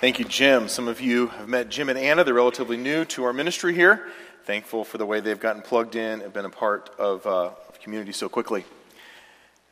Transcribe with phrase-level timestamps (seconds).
[0.00, 0.68] Thank you, Jim.
[0.68, 2.22] Some of you have met Jim and Anna.
[2.22, 4.06] They're relatively new to our ministry here.
[4.44, 7.50] Thankful for the way they've gotten plugged in and been a part of, uh,
[7.82, 8.64] community so quickly.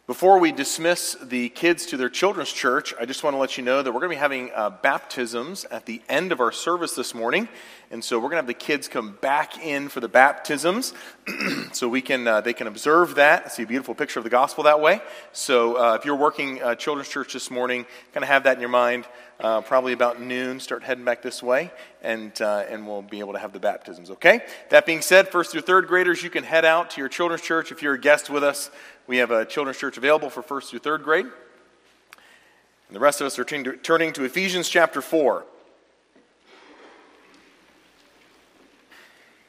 [0.08, 3.64] Before we dismiss the kids to their children's church, I just want to let you
[3.64, 6.94] know that we're going to be having uh, baptisms at the end of our service
[6.94, 7.48] this morning.
[7.92, 10.92] And so we're going to have the kids come back in for the baptisms
[11.72, 14.64] so we can, uh, they can observe that, see a beautiful picture of the gospel
[14.64, 15.00] that way.
[15.32, 18.60] So uh, if you're working uh, children's church this morning, kind of have that in
[18.60, 19.06] your mind
[19.40, 21.70] uh, probably about noon, start heading back this way,
[22.02, 24.40] and, uh, and we'll be able to have the baptisms, okay?
[24.70, 27.70] That being said, first through third graders, you can head out to your children's church.
[27.70, 28.70] If you're a guest with us,
[29.06, 31.26] we have a children's church available for first through third grade.
[31.26, 35.44] And the rest of us are turning to Ephesians chapter 4.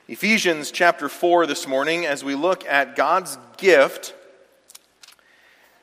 [0.10, 4.16] Ephesians chapter 4 this morning as we look at God's gift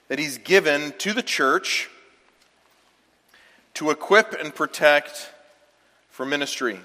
[0.09, 1.91] that He's given to the church
[3.75, 5.31] to equip and protect
[6.09, 6.81] for ministry.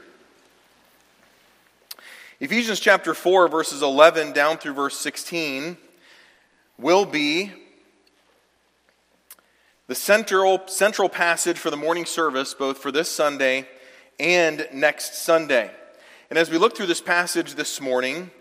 [2.40, 5.78] Ephesians chapter 4, verses 11 down through verse 16
[6.78, 7.52] will be
[9.88, 13.68] the central, central passage for the morning service, both for this Sunday
[14.20, 15.72] and next Sunday.
[16.30, 18.32] And as we look through this passage this morning,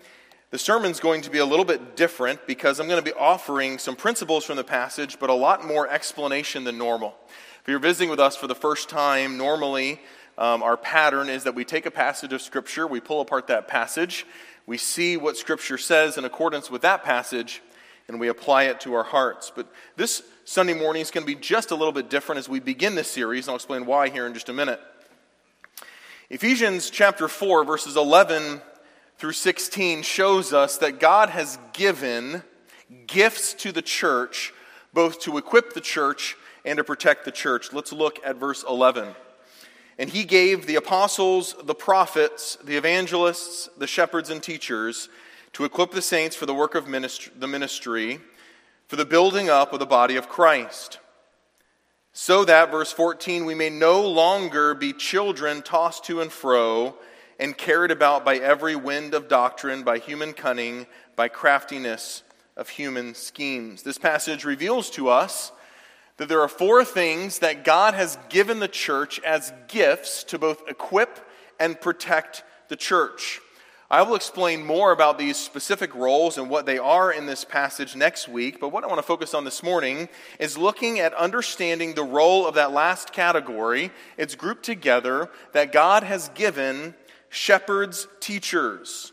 [0.51, 3.79] the sermon's going to be a little bit different because I'm going to be offering
[3.79, 7.15] some principles from the passage, but a lot more explanation than normal.
[7.63, 10.01] If you're visiting with us for the first time, normally
[10.39, 13.67] um, our pattern is that we take a passage of Scripture, we pull apart that
[13.67, 14.25] passage,
[14.67, 17.61] we see what Scripture says in accordance with that passage,
[18.07, 19.53] and we apply it to our hearts.
[19.55, 22.61] But this Sunday morning is going to be just a little bit different as we
[22.61, 24.81] begin this series, and I'll explain why here in just a minute.
[26.31, 28.63] Ephesians chapter 4, verses 11
[29.19, 32.45] through 16 shows us that God has given
[33.07, 34.55] gifts to the church,
[34.95, 37.73] both to equip the church and to protect the church.
[37.73, 39.15] Let's look at verse 11.
[39.99, 45.09] And he gave the apostles, the prophets, the evangelists, the shepherds, and teachers
[45.55, 48.21] to equip the saints for the work of ministry, the ministry,
[48.87, 50.99] for the building up of the body of Christ.
[52.13, 56.97] So that, verse 14, we may no longer be children tossed to and fro
[57.39, 62.23] and carried about by every wind of doctrine, by human cunning, by craftiness
[62.57, 63.83] of human schemes.
[63.83, 65.53] This passage reveals to us
[66.19, 70.69] that there are four things that God has given the church as gifts to both
[70.69, 71.19] equip
[71.59, 73.41] and protect the church.
[73.91, 77.97] I will explain more about these specific roles and what they are in this passage
[77.97, 81.95] next week, but what I want to focus on this morning is looking at understanding
[81.95, 83.91] the role of that last category.
[84.19, 86.95] It's grouped together that God has given
[87.31, 89.13] shepherds, teachers.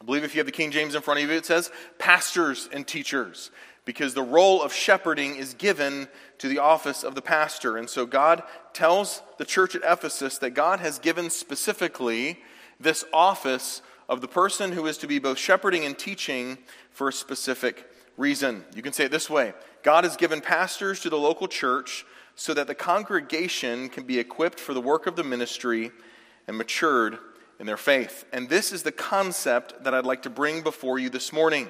[0.00, 2.70] I believe if you have the King James in front of you, it says pastors
[2.72, 3.50] and teachers
[3.84, 7.76] because the role of shepherding is given to the office of the pastor.
[7.76, 12.38] And so God tells the church at Ephesus that God has given specifically
[12.78, 16.58] this office of the person who is to be both shepherding and teaching
[16.90, 18.64] for a specific reason.
[18.74, 22.04] You can say it this way God has given pastors to the local church
[22.34, 25.90] so that the congregation can be equipped for the work of the ministry
[26.46, 27.18] and matured
[27.58, 28.24] in their faith.
[28.32, 31.68] And this is the concept that I'd like to bring before you this morning.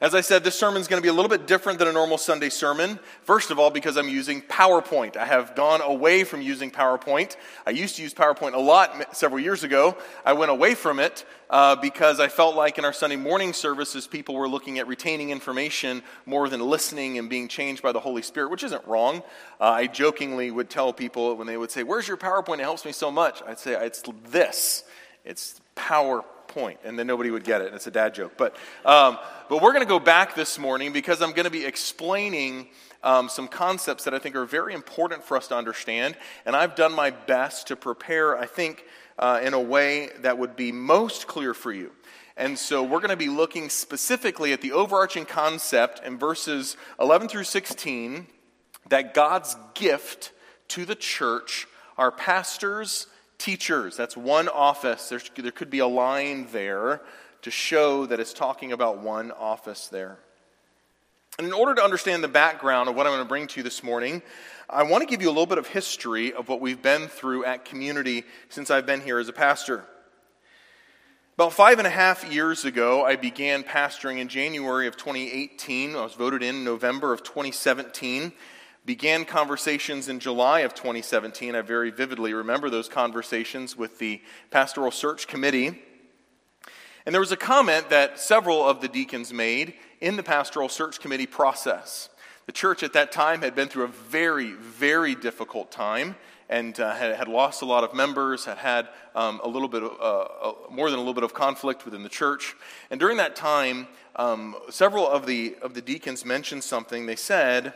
[0.00, 1.92] As I said, this sermon is going to be a little bit different than a
[1.92, 3.00] normal Sunday sermon.
[3.22, 5.16] First of all, because I'm using PowerPoint.
[5.16, 7.36] I have gone away from using PowerPoint.
[7.66, 9.98] I used to use PowerPoint a lot several years ago.
[10.24, 14.06] I went away from it uh, because I felt like in our Sunday morning services,
[14.06, 18.22] people were looking at retaining information more than listening and being changed by the Holy
[18.22, 19.24] Spirit, which isn't wrong.
[19.60, 22.60] Uh, I jokingly would tell people when they would say, Where's your PowerPoint?
[22.60, 23.42] It helps me so much.
[23.44, 24.84] I'd say, It's this.
[25.24, 27.68] It's PowerPoint point, and then nobody would get it.
[27.68, 28.32] And it's a dad joke.
[28.36, 31.64] But, um, but we're going to go back this morning because I'm going to be
[31.64, 32.68] explaining
[33.02, 36.16] um, some concepts that I think are very important for us to understand.
[36.44, 38.84] And I've done my best to prepare, I think,
[39.18, 41.92] uh, in a way that would be most clear for you.
[42.36, 47.28] And so we're going to be looking specifically at the overarching concept in verses 11
[47.28, 48.26] through 16
[48.88, 50.32] that God's gift
[50.68, 53.08] to the church are pastors
[53.38, 53.96] teachers.
[53.96, 55.08] That's one office.
[55.08, 57.00] There's, there could be a line there
[57.42, 60.18] to show that it's talking about one office there.
[61.38, 63.62] And in order to understand the background of what I'm going to bring to you
[63.62, 64.22] this morning,
[64.68, 67.44] I want to give you a little bit of history of what we've been through
[67.44, 69.84] at Community since I've been here as a pastor.
[71.36, 75.94] About five and a half years ago, I began pastoring in January of 2018.
[75.94, 78.32] I was voted in November of 2017
[78.88, 81.54] began conversations in July of 2017.
[81.54, 85.78] I very vividly remember those conversations with the Pastoral Search Committee.
[87.04, 91.00] And there was a comment that several of the deacons made in the Pastoral Search
[91.00, 92.08] Committee process.
[92.46, 96.16] The church at that time had been through a very, very difficult time
[96.48, 99.82] and uh, had, had, lost a lot of members, had had um, a little bit
[99.82, 102.56] of, uh, uh, more than a little bit of conflict within the church.
[102.90, 103.86] And during that time,
[104.16, 107.04] um, several of the, of the deacons mentioned something.
[107.04, 107.74] They said,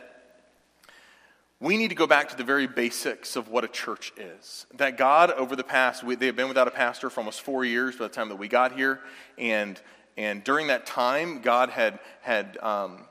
[1.63, 4.65] we need to go back to the very basics of what a church is.
[4.75, 7.63] That God, over the past, we, they have been without a pastor for almost four
[7.63, 8.99] years by the time that we got here.
[9.37, 9.79] And,
[10.17, 13.05] and during that time, God had, had um,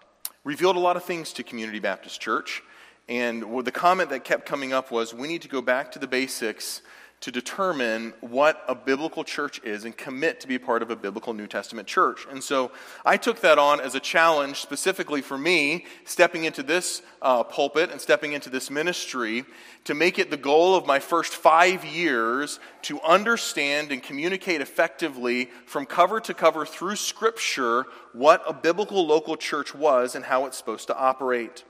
[0.45, 2.63] revealed a lot of things to Community Baptist Church.
[3.09, 6.07] And the comment that kept coming up was we need to go back to the
[6.07, 6.83] basics
[7.23, 11.33] to determine what a biblical church is and commit to be part of a biblical
[11.33, 12.27] New Testament church.
[12.29, 12.73] And so
[13.05, 17.93] I took that on as a challenge specifically for me, stepping into this uh, pulpit
[17.93, 19.45] and stepping into this ministry,
[19.85, 25.49] to make it the goal of my first five years to understand and communicate effectively
[25.65, 30.59] from cover to cover through Scripture what a biblical local church was and how it's
[30.59, 31.63] supposed to operate.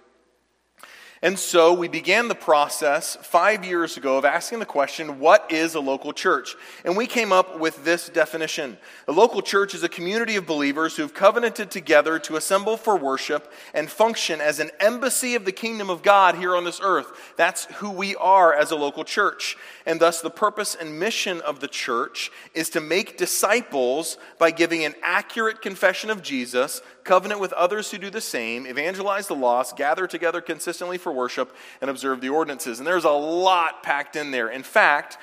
[1.24, 5.76] And so we began the process five years ago of asking the question, what is
[5.76, 6.56] a local church?
[6.84, 8.76] And we came up with this definition.
[9.06, 13.52] A local church is a community of believers who've covenanted together to assemble for worship
[13.72, 17.12] and function as an embassy of the kingdom of God here on this earth.
[17.36, 19.56] That's who we are as a local church.
[19.86, 24.84] And thus the purpose and mission of the church is to make disciples by giving
[24.84, 29.76] an accurate confession of Jesus, covenant with others who do the same, evangelize the lost,
[29.76, 32.78] gather together consistently for worship, and observe the ordinances.
[32.78, 34.49] And there's a lot packed in there.
[34.49, 35.19] In fact,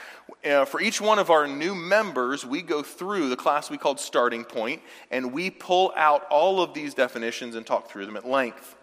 [0.45, 3.99] uh, for each one of our new members, we go through the class we called
[3.99, 4.81] Starting Point,
[5.11, 8.75] and we pull out all of these definitions and talk through them at length.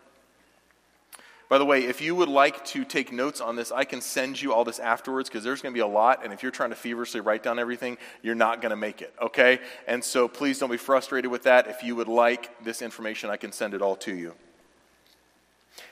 [1.49, 4.43] By the way, if you would like to take notes on this, I can send
[4.43, 6.25] you all this afterwards because there's going to be a lot.
[6.25, 9.15] And if you're trying to feverishly write down everything, you're not going to make it,
[9.23, 9.61] okay?
[9.87, 11.69] And so please don't be frustrated with that.
[11.69, 14.35] If you would like this information, I can send it all to you.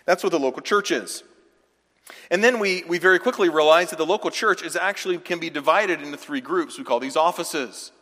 [0.06, 1.22] That's what the local church is.
[2.32, 5.50] And then we, we very quickly realize that the local church is actually can be
[5.50, 6.76] divided into three groups.
[6.78, 7.92] We call these offices.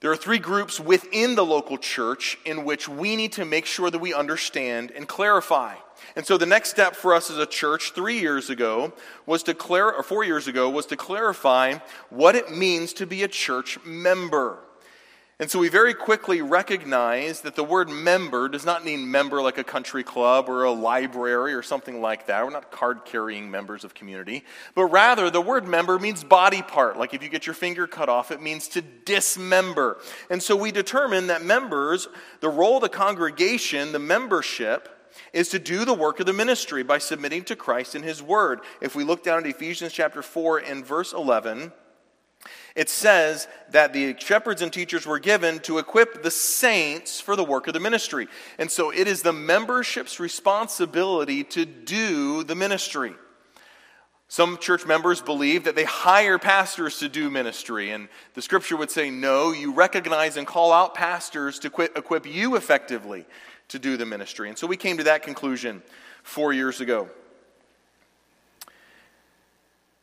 [0.00, 3.90] There are three groups within the local church in which we need to make sure
[3.90, 5.74] that we understand and clarify.
[6.16, 8.92] And so the next step for us as a church three years ago
[9.26, 11.78] was to clar- or four years ago was to clarify
[12.10, 14.58] what it means to be a church member.
[15.40, 19.56] And so we very quickly recognized that the word member does not mean member like
[19.56, 22.44] a country club or a library or something like that.
[22.44, 24.44] We're not card carrying members of community.
[24.74, 26.98] But rather, the word member means body part.
[26.98, 30.00] Like if you get your finger cut off, it means to dismember.
[30.28, 32.08] And so we determined that members,
[32.40, 34.97] the role of the congregation, the membership,
[35.32, 38.60] is to do the work of the ministry by submitting to Christ and His Word.
[38.80, 41.72] If we look down at Ephesians chapter 4 and verse 11,
[42.76, 47.44] it says that the shepherds and teachers were given to equip the saints for the
[47.44, 48.28] work of the ministry.
[48.58, 53.14] And so it is the membership's responsibility to do the ministry.
[54.28, 58.90] Some church members believe that they hire pastors to do ministry, and the scripture would
[58.90, 63.24] say, no, you recognize and call out pastors to equip you effectively
[63.68, 64.48] to do the ministry.
[64.48, 65.82] And so we came to that conclusion
[66.22, 67.08] four years ago.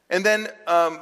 [0.09, 0.99] And then um,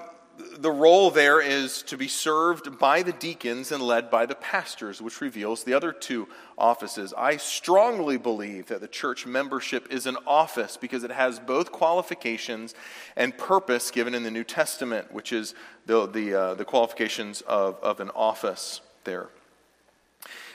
[0.58, 5.02] the role there is to be served by the deacons and led by the pastors,
[5.02, 6.28] which reveals the other two
[6.58, 7.14] offices.
[7.16, 12.74] I strongly believe that the church membership is an office because it has both qualifications
[13.16, 15.54] and purpose given in the New Testament, which is
[15.86, 19.30] the, the, uh, the qualifications of, of an office there.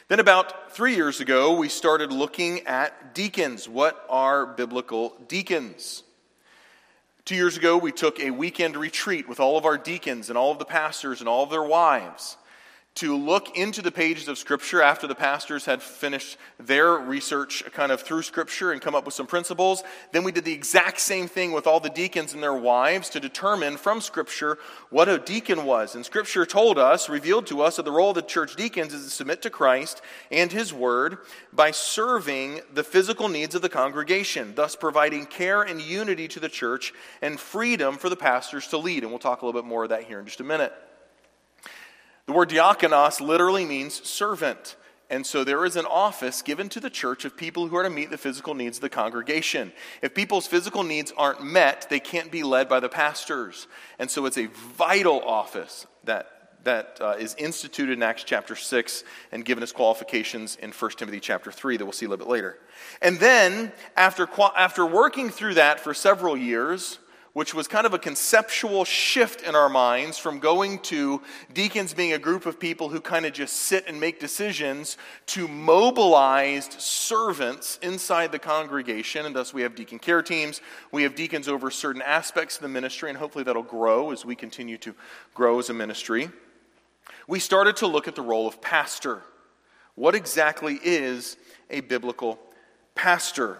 [0.09, 3.69] Then, about three years ago, we started looking at deacons.
[3.69, 6.03] What are biblical deacons?
[7.27, 10.51] Two years ago, we took a weekend retreat with all of our deacons and all
[10.51, 12.39] of the pastors and all of their wives
[12.99, 17.93] to look into the pages of Scripture after the pastors had finished their research kind
[17.93, 19.85] of through Scripture and come up with some principles.
[20.11, 23.21] Then we did the exact same thing with all the deacons and their wives to
[23.21, 24.59] determine from Scripture
[24.91, 25.95] what a deacon was.
[25.95, 29.05] And Scripture told us, revealed to us, that the role of the church deacons is
[29.05, 30.03] to submit to Christ
[30.33, 31.19] and His Word
[31.53, 36.49] by serving the physical needs of the congregation, thus providing care and unity to the
[36.49, 39.05] church and freedom for the pastors to lead.
[39.05, 40.73] And we'll talk a little bit more of that here in just a minute.
[42.29, 44.77] The word diakonos literally means servant.
[45.09, 47.89] And so there is an office given to the church of people who are to
[47.89, 49.73] meet the physical needs of the congregation.
[50.03, 53.67] If people's physical needs aren't met, they can't be led by the pastors.
[53.99, 59.05] And so it's a vital office that, that uh, is instituted in Acts chapter 6
[59.33, 62.31] and given as qualifications in 1 Timothy chapter 3 that we'll see a little bit
[62.31, 62.59] later.
[63.01, 66.99] And then, after, after working through that for several years,
[67.39, 71.23] which was kind of a conceptual shift in our minds from going to
[71.55, 75.47] deacons being a group of people who kind of just sit and make decisions to
[75.47, 79.25] mobilized servants inside the congregation.
[79.25, 80.61] And thus, we have deacon care teams.
[80.91, 84.35] We have deacons over certain aspects of the ministry, and hopefully, that'll grow as we
[84.35, 84.93] continue to
[85.33, 86.31] grow as a ministry.
[87.29, 89.23] We started to look at the role of pastor.
[89.95, 91.37] What exactly is
[91.71, 92.41] a biblical
[92.97, 93.59] pastor?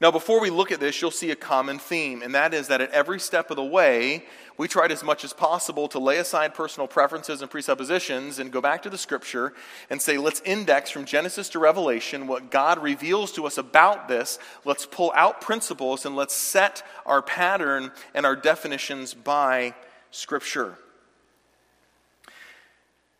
[0.00, 2.80] Now, before we look at this, you'll see a common theme, and that is that
[2.80, 4.26] at every step of the way,
[4.56, 8.60] we tried as much as possible to lay aside personal preferences and presuppositions and go
[8.60, 9.54] back to the scripture
[9.90, 14.38] and say, let's index from Genesis to Revelation what God reveals to us about this.
[14.64, 19.74] Let's pull out principles and let's set our pattern and our definitions by
[20.12, 20.78] scripture.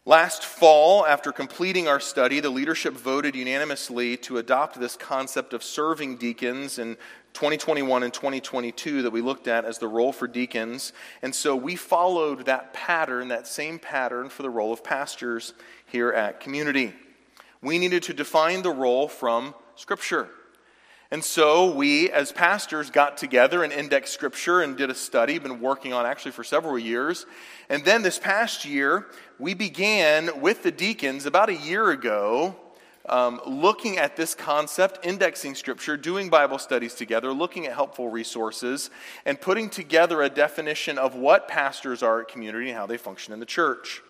[0.08, 5.62] Last fall, after completing our study, the leadership voted unanimously to adopt this concept of
[5.62, 6.96] serving deacons in
[7.34, 10.94] 2021 and 2022 that we looked at as the role for deacons.
[11.20, 15.52] And so we followed that pattern, that same pattern for the role of pastors
[15.84, 16.94] here at Community.
[17.60, 20.30] We needed to define the role from Scripture.
[21.10, 25.60] And so we, as pastors, got together and indexed scripture and did a study, been
[25.60, 27.24] working on actually for several years.
[27.70, 29.06] And then this past year,
[29.38, 32.56] we began with the deacons about a year ago,
[33.08, 38.90] um, looking at this concept, indexing scripture, doing Bible studies together, looking at helpful resources,
[39.24, 43.32] and putting together a definition of what pastors are at community and how they function
[43.32, 44.02] in the church.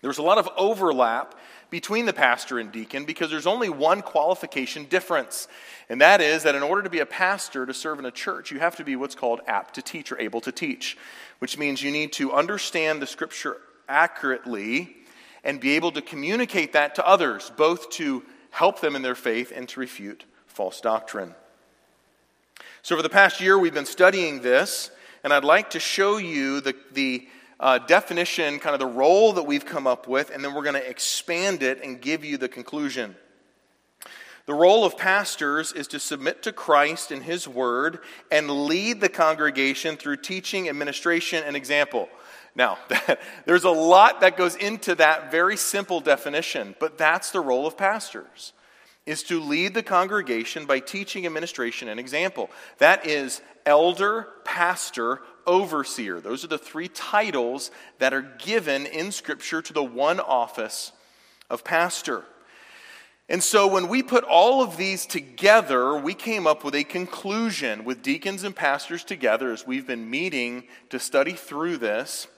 [0.00, 1.34] There was a lot of overlap
[1.70, 5.48] between the pastor and deacon because there's only one qualification difference.
[5.88, 8.50] And that is that in order to be a pastor to serve in a church,
[8.50, 10.96] you have to be what's called apt to teach or able to teach,
[11.40, 13.58] which means you need to understand the scripture
[13.88, 14.96] accurately
[15.44, 19.52] and be able to communicate that to others, both to help them in their faith
[19.54, 21.34] and to refute false doctrine.
[22.82, 24.90] So, for the past year, we've been studying this,
[25.22, 27.28] and I'd like to show you the, the
[27.60, 30.74] uh, definition, kind of the role that we've come up with, and then we're going
[30.74, 33.16] to expand it and give you the conclusion.
[34.46, 37.98] The role of pastors is to submit to Christ and His Word
[38.30, 42.08] and lead the congregation through teaching, administration, and example.
[42.54, 42.78] Now,
[43.44, 47.76] there's a lot that goes into that very simple definition, but that's the role of
[47.76, 48.52] pastors
[49.08, 52.50] is to lead the congregation by teaching, administration, and example.
[52.76, 56.20] That is elder, pastor, overseer.
[56.20, 60.92] Those are the three titles that are given in Scripture to the one office
[61.50, 62.24] of pastor.
[63.28, 67.84] And so when we put all of these together, we came up with a conclusion
[67.84, 72.28] with deacons and pastors together as we've been meeting to study through this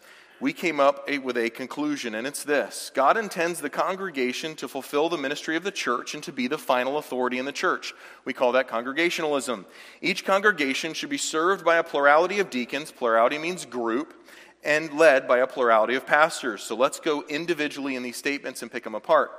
[0.41, 5.09] we came up with a conclusion, and it's this God intends the congregation to fulfill
[5.09, 7.95] the ministry of the church and to be the final authority in the church.
[8.25, 9.67] We call that congregationalism.
[10.01, 14.15] Each congregation should be served by a plurality of deacons, plurality means group,
[14.63, 16.63] and led by a plurality of pastors.
[16.63, 19.31] So let's go individually in these statements and pick them apart.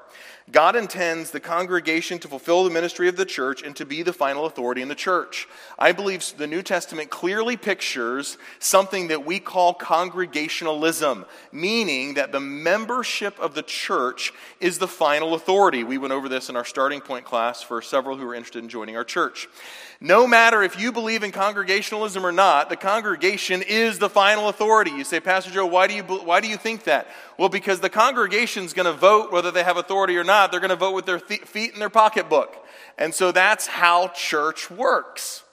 [0.52, 4.12] God intends the congregation to fulfill the ministry of the church and to be the
[4.12, 5.48] final authority in the church.
[5.78, 12.40] I believe the New Testament clearly pictures something that we call congregationalism, meaning that the
[12.40, 15.84] membership of the church is the final authority.
[15.84, 18.70] We went over this in our starting point class for several who are interested in
[18.70, 19.48] joining our church.
[20.04, 24.90] No matter if you believe in congregationalism or not, the congregation is the final authority.
[24.90, 27.08] You say, Pastor Joe, why do you, why do you think that?
[27.38, 30.52] Well, because the congregation's going to vote whether they have authority or not.
[30.52, 32.66] They're going to vote with their th- feet in their pocketbook.
[32.98, 35.44] And so that's how church works,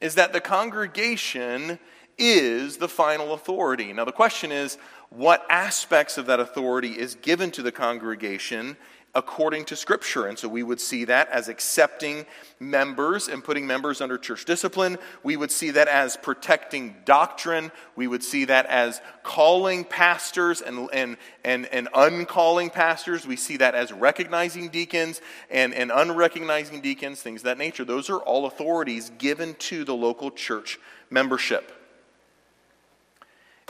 [0.00, 1.78] is that the congregation
[2.16, 3.92] is the final authority.
[3.92, 4.78] Now, the question is,
[5.10, 8.76] what aspects of that authority is given to the congregation
[9.14, 10.26] according to Scripture.
[10.26, 12.24] And so we would see that as accepting
[12.58, 14.96] members and putting members under church discipline.
[15.22, 17.72] We would see that as protecting doctrine.
[17.94, 23.26] We would see that as calling pastors and, and, and, and uncalling pastors.
[23.26, 27.84] We see that as recognizing deacons and, and unrecognizing deacons, things of that nature.
[27.84, 30.78] Those are all authorities given to the local church
[31.10, 31.81] membership.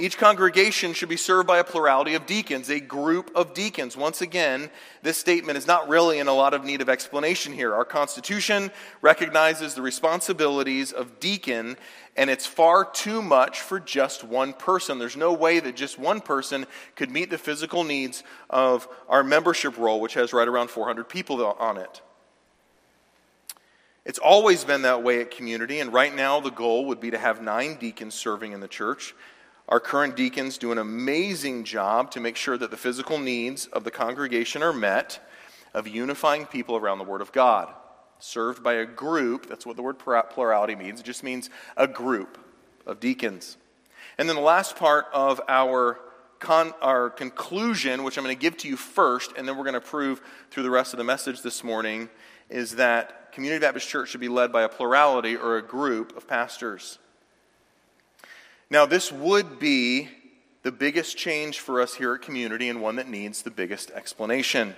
[0.00, 3.94] Each congregation should be served by a plurality of deacons, a group of deacons.
[3.94, 4.70] Once again,
[5.02, 7.74] this statement is not really in a lot of need of explanation here.
[7.74, 8.70] Our Constitution
[9.02, 11.76] recognizes the responsibilities of deacon,
[12.16, 14.98] and it's far too much for just one person.
[14.98, 16.64] There's no way that just one person
[16.96, 21.44] could meet the physical needs of our membership roll, which has right around 400 people
[21.44, 22.00] on it.
[24.06, 27.18] It's always been that way at community, and right now the goal would be to
[27.18, 29.14] have nine deacons serving in the church.
[29.68, 33.84] Our current deacons do an amazing job to make sure that the physical needs of
[33.84, 35.20] the congregation are met,
[35.72, 37.72] of unifying people around the Word of God.
[38.22, 39.48] served by a group.
[39.48, 41.00] That's what the word plurality means.
[41.00, 42.38] It just means a group
[42.86, 43.56] of deacons.
[44.18, 45.98] And then the last part of our,
[46.38, 49.74] con- our conclusion, which I'm going to give to you first, and then we're going
[49.74, 52.08] to prove through the rest of the message this morning,
[52.48, 56.28] is that Community Baptist Church should be led by a plurality or a group of
[56.28, 56.98] pastors.
[58.72, 60.08] Now, this would be
[60.62, 64.74] the biggest change for us here at Community and one that needs the biggest explanation.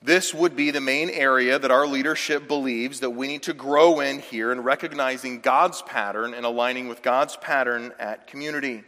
[0.00, 3.98] This would be the main area that our leadership believes that we need to grow
[3.98, 8.84] in here in recognizing God's pattern and aligning with God's pattern at community.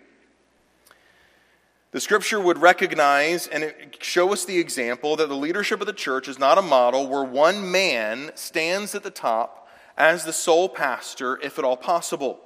[1.90, 6.28] The scripture would recognize and show us the example that the leadership of the church
[6.28, 11.36] is not a model where one man stands at the top as the sole pastor,
[11.42, 12.38] if at all possible.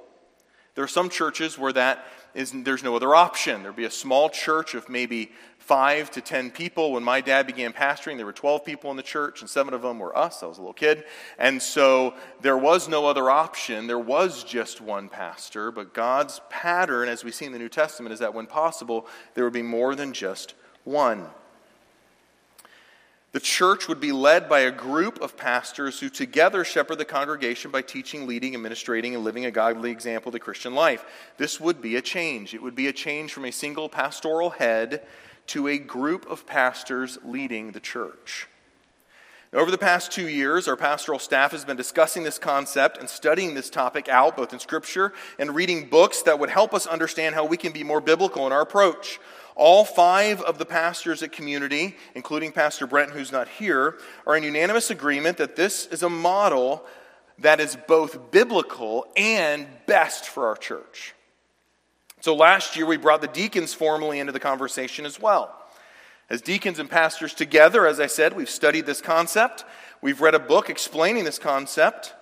[0.75, 3.63] There are some churches where that is, there's no other option.
[3.63, 6.91] There'd be a small church of maybe five to ten people.
[6.91, 9.81] When my dad began pastoring, there were 12 people in the church, and seven of
[9.81, 10.43] them were us.
[10.43, 11.05] I was a little kid.
[11.39, 13.87] And so there was no other option.
[13.87, 15.71] There was just one pastor.
[15.71, 19.45] But God's pattern, as we see in the New Testament, is that when possible, there
[19.45, 21.25] would be more than just one.
[23.35, 27.69] The church would be led by a group of pastors who together shepherd the congregation
[27.69, 31.03] by teaching, leading, administrating, and living a godly example the Christian life.
[31.35, 32.53] This would be a change.
[32.53, 35.05] It would be a change from a single pastoral head
[35.47, 38.47] to a group of pastors leading the church.
[39.51, 43.53] Over the past two years, our pastoral staff has been discussing this concept and studying
[43.53, 47.43] this topic out, both in Scripture and reading books that would help us understand how
[47.43, 49.19] we can be more biblical in our approach.
[49.55, 53.97] All five of the pastors at Community, including Pastor Brent, who's not here,
[54.27, 56.85] are in unanimous agreement that this is a model
[57.39, 61.13] that is both biblical and best for our church.
[62.19, 65.55] So last year, we brought the deacons formally into the conversation as well.
[66.27, 69.63] As deacons and pastors together, as I said, we've studied this concept.
[70.01, 72.14] We've read a book explaining this concept.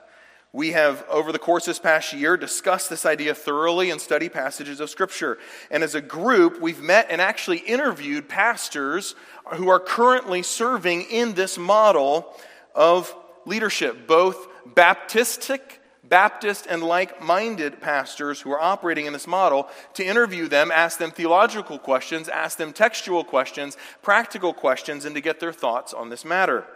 [0.56, 4.80] We have, over the course this past year, discussed this idea thoroughly and studied passages
[4.80, 5.40] of Scripture.
[5.72, 9.16] And as a group, we've met and actually interviewed pastors
[9.56, 12.32] who are currently serving in this model
[12.76, 19.68] of leadership, both Baptistic Baptist and like minded pastors who are operating in this model
[19.96, 25.22] to interview them, ask them theological questions, ask them textual questions, practical questions, and to
[25.22, 26.68] get their thoughts on this matter.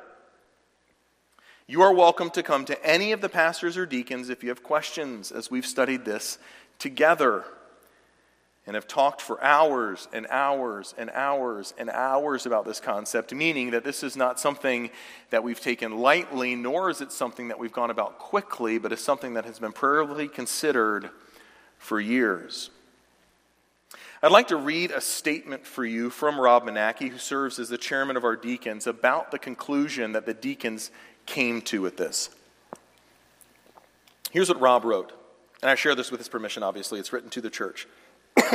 [1.70, 4.64] You are welcome to come to any of the pastors or deacons if you have
[4.64, 6.40] questions as we've studied this
[6.80, 7.44] together
[8.66, 13.72] and have talked for hours and hours and hours and hours about this concept, meaning
[13.72, 14.90] that this is not something
[15.30, 19.02] that we've taken lightly, nor is it something that we've gone about quickly, but is
[19.02, 21.10] something that has been prayerfully considered
[21.80, 22.70] for years.
[24.24, 27.78] I'd like to read a statement for you from Rob Manaki, who serves as the
[27.78, 30.92] chairman of our deacons, about the conclusion that the deacons
[31.28, 32.30] came to with this.
[34.32, 35.14] Here's what Rob wrote,
[35.62, 37.00] and I share this with his permission, obviously.
[37.00, 37.88] It's written to the church.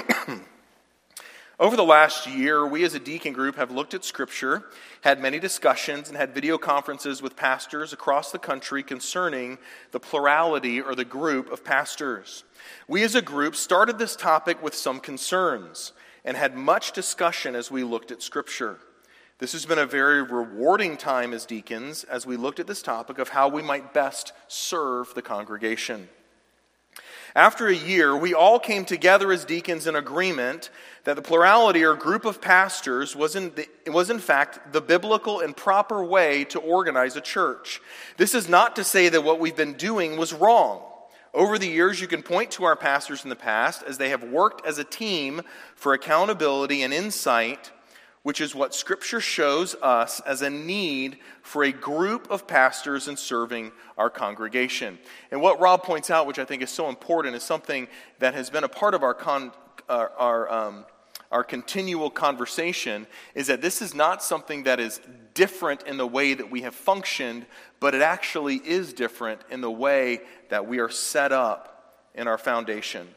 [1.61, 4.65] Over the last year, we as a deacon group have looked at Scripture,
[5.03, 9.59] had many discussions, and had video conferences with pastors across the country concerning
[9.93, 12.43] the plurality or the group of pastors.
[12.89, 15.93] We as a group started this topic with some concerns
[16.25, 18.79] and had much discussion as we looked at Scripture.
[19.43, 23.19] This has been a very rewarding time as deacons as we looked at this topic
[23.19, 26.09] of how we might best serve the congregation.
[27.35, 30.71] After a year, we all came together as deacons in agreement
[31.03, 35.41] that the plurality or group of pastors was in, the, was in fact the biblical
[35.41, 37.81] and proper way to organize a church.
[38.19, 40.85] This is not to say that what we've been doing was wrong.
[41.35, 44.23] Over the years, you can point to our pastors in the past as they have
[44.23, 45.43] worked as a team
[45.75, 47.73] for accountability and insight
[48.23, 53.17] which is what Scripture shows us as a need for a group of pastors in
[53.17, 54.99] serving our congregation.
[55.31, 57.89] And what Rob points out, which I think is so important, is something
[58.21, 59.51] that has been a part of our, con,
[59.89, 60.85] our, our, um,
[61.33, 65.01] our continual conversation, is that this is not something that is
[65.35, 67.45] different in the way that we have functioned,
[67.81, 71.69] but it actually is different in the way that we are set up
[72.15, 73.09] in our foundation.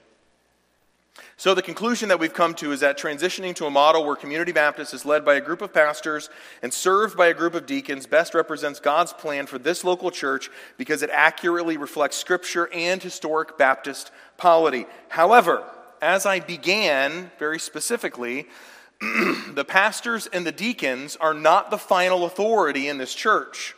[1.37, 4.51] So, the conclusion that we've come to is that transitioning to a model where Community
[4.51, 6.29] Baptist is led by a group of pastors
[6.61, 10.49] and served by a group of deacons best represents God's plan for this local church
[10.77, 14.85] because it accurately reflects Scripture and historic Baptist polity.
[15.09, 15.63] However,
[16.01, 18.47] as I began very specifically,
[19.01, 23.75] the pastors and the deacons are not the final authority in this church.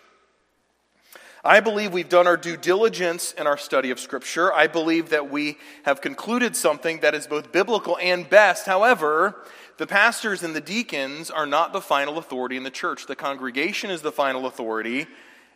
[1.48, 4.52] I believe we've done our due diligence in our study of Scripture.
[4.52, 8.66] I believe that we have concluded something that is both biblical and best.
[8.66, 9.46] However,
[9.78, 13.06] the pastors and the deacons are not the final authority in the church.
[13.06, 15.08] The congregation is the final authority,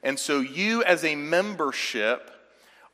[0.01, 2.32] And so you, as a membership,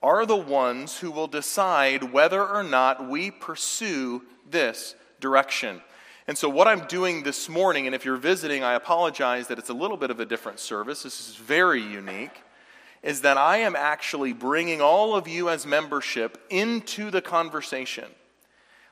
[0.02, 5.84] are the ones who will decide whether or not we pursue this direction.
[6.28, 9.70] And so, what I'm doing this morning, and if you're visiting, I apologize that it's
[9.70, 11.04] a little bit of a different service.
[11.04, 12.42] This is very unique.
[13.04, 18.06] Is that I am actually bringing all of you as membership into the conversation.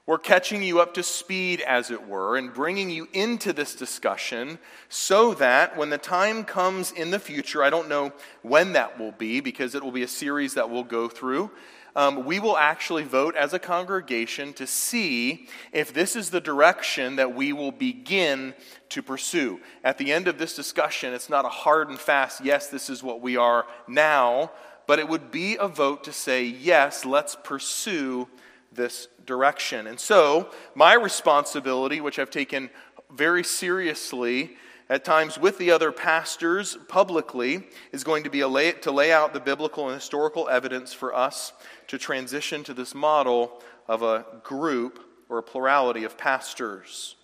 [0.08, 4.60] We're catching you up to speed, as it were, and bringing you into this discussion
[4.88, 8.14] so that when the time comes in the future, I don't know
[8.44, 11.50] when that will be because it will be a series that we'll go through.
[11.96, 17.16] Um, we will actually vote as a congregation to see if this is the direction
[17.16, 18.54] that we will begin
[18.90, 19.62] to pursue.
[19.84, 23.02] At the end of this discussion, it's not a hard and fast, yes, this is
[23.02, 24.52] what we are now,
[24.88, 28.28] but it would be a vote to say, yes, let's pursue
[28.74, 29.88] this direction.
[29.88, 32.70] And so, my responsibility, which I've taken
[33.10, 34.58] very seriously,
[34.90, 39.34] at times with the other pastors publicly, is going to be lay, to lay out
[39.34, 41.54] the biblical and historical evidence for us
[41.88, 47.16] to transition to this model of a group or a plurality of pastors.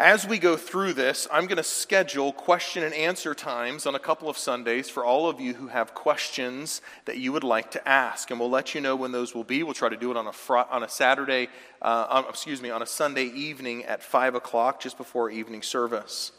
[0.00, 3.98] As we go through this, I'm going to schedule question and answer times on a
[3.98, 7.88] couple of Sundays for all of you who have questions that you would like to
[7.88, 8.30] ask.
[8.30, 9.64] And we'll let you know when those will be.
[9.64, 11.48] We'll try to do it on a, fr- on a Saturday,
[11.82, 16.30] uh, on, excuse me, on a Sunday evening at 5 o'clock, just before evening service.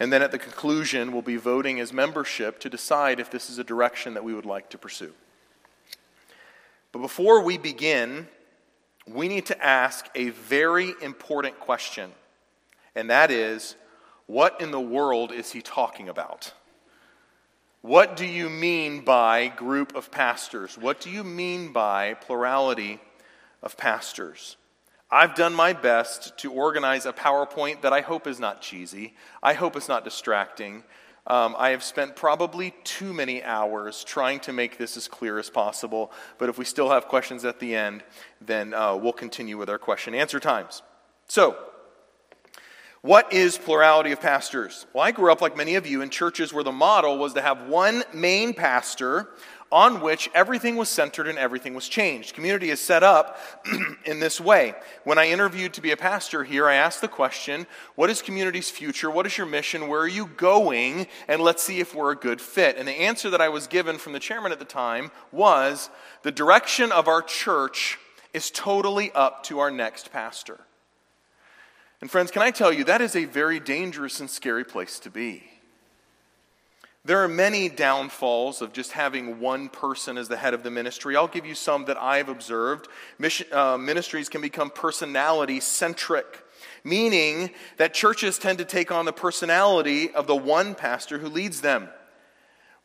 [0.00, 3.58] And then at the conclusion, we'll be voting as membership to decide if this is
[3.58, 5.12] a direction that we would like to pursue.
[6.90, 8.26] But before we begin,
[9.06, 12.10] we need to ask a very important question
[12.98, 13.76] and that is
[14.26, 16.52] what in the world is he talking about?
[17.80, 20.76] What do you mean by group of pastors?
[20.76, 23.00] What do you mean by plurality
[23.62, 24.56] of pastors?
[25.12, 29.14] I've done my best to organize a PowerPoint that I hope is not cheesy.
[29.44, 30.82] I hope it's not distracting.
[31.28, 35.48] Um, I have spent probably too many hours trying to make this as clear as
[35.48, 36.10] possible.
[36.36, 38.02] But if we still have questions at the end,
[38.40, 40.82] then uh, we'll continue with our question answer times.
[41.28, 41.56] So,
[43.02, 44.86] what is plurality of pastors?
[44.92, 47.42] Well, I grew up like many of you in churches where the model was to
[47.42, 49.28] have one main pastor
[49.70, 52.34] on which everything was centered and everything was changed.
[52.34, 53.38] Community is set up
[54.04, 54.74] in this way.
[55.04, 58.70] When I interviewed to be a pastor here, I asked the question What is community's
[58.70, 59.10] future?
[59.10, 59.88] What is your mission?
[59.88, 61.06] Where are you going?
[61.28, 62.76] And let's see if we're a good fit.
[62.76, 65.90] And the answer that I was given from the chairman at the time was
[66.22, 67.98] The direction of our church
[68.32, 70.60] is totally up to our next pastor.
[72.00, 75.10] And, friends, can I tell you, that is a very dangerous and scary place to
[75.10, 75.44] be.
[77.04, 81.16] There are many downfalls of just having one person as the head of the ministry.
[81.16, 82.86] I'll give you some that I've observed.
[83.18, 86.44] Mission, uh, ministries can become personality centric,
[86.84, 91.62] meaning that churches tend to take on the personality of the one pastor who leads
[91.62, 91.88] them.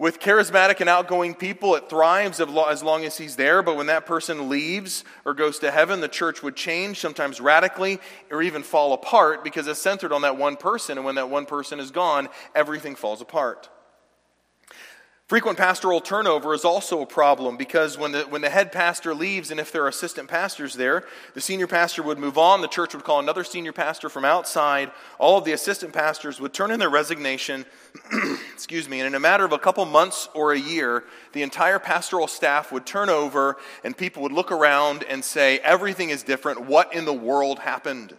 [0.03, 4.05] With charismatic and outgoing people, it thrives as long as he's there, but when that
[4.05, 8.91] person leaves or goes to heaven, the church would change, sometimes radically, or even fall
[8.91, 12.27] apart because it's centered on that one person, and when that one person is gone,
[12.53, 13.69] everything falls apart.
[15.33, 19.49] Frequent pastoral turnover is also a problem because when the, when the head pastor leaves,
[19.49, 22.93] and if there are assistant pastors there, the senior pastor would move on, the church
[22.93, 26.79] would call another senior pastor from outside, all of the assistant pastors would turn in
[26.79, 27.65] their resignation,
[28.53, 31.79] excuse me, and in a matter of a couple months or a year, the entire
[31.79, 36.67] pastoral staff would turn over, and people would look around and say, Everything is different.
[36.67, 38.15] What in the world happened?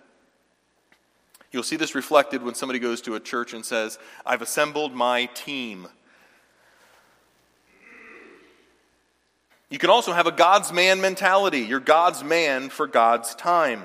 [1.52, 5.26] You'll see this reflected when somebody goes to a church and says, I've assembled my
[5.26, 5.86] team.
[9.74, 11.58] You can also have a God's man mentality.
[11.58, 13.82] You're God's man for God's time.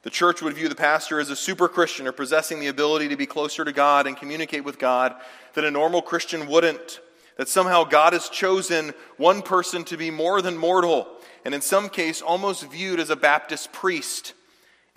[0.00, 3.16] The church would view the pastor as a super Christian or possessing the ability to
[3.16, 5.14] be closer to God and communicate with God
[5.52, 7.00] that a normal Christian wouldn't.
[7.36, 11.06] That somehow God has chosen one person to be more than mortal,
[11.44, 14.32] and in some case, almost viewed as a Baptist priest.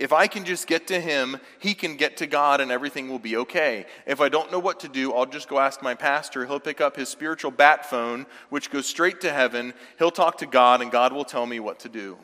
[0.02, 3.20] If I can just get to him, he can get to God and everything will
[3.20, 3.86] be okay.
[4.08, 6.44] If I don't know what to do, I'll just go ask my pastor.
[6.48, 9.76] He'll pick up his spiritual bat phone, which goes straight to heaven.
[10.00, 12.18] He'll talk to God and God will tell me what to do.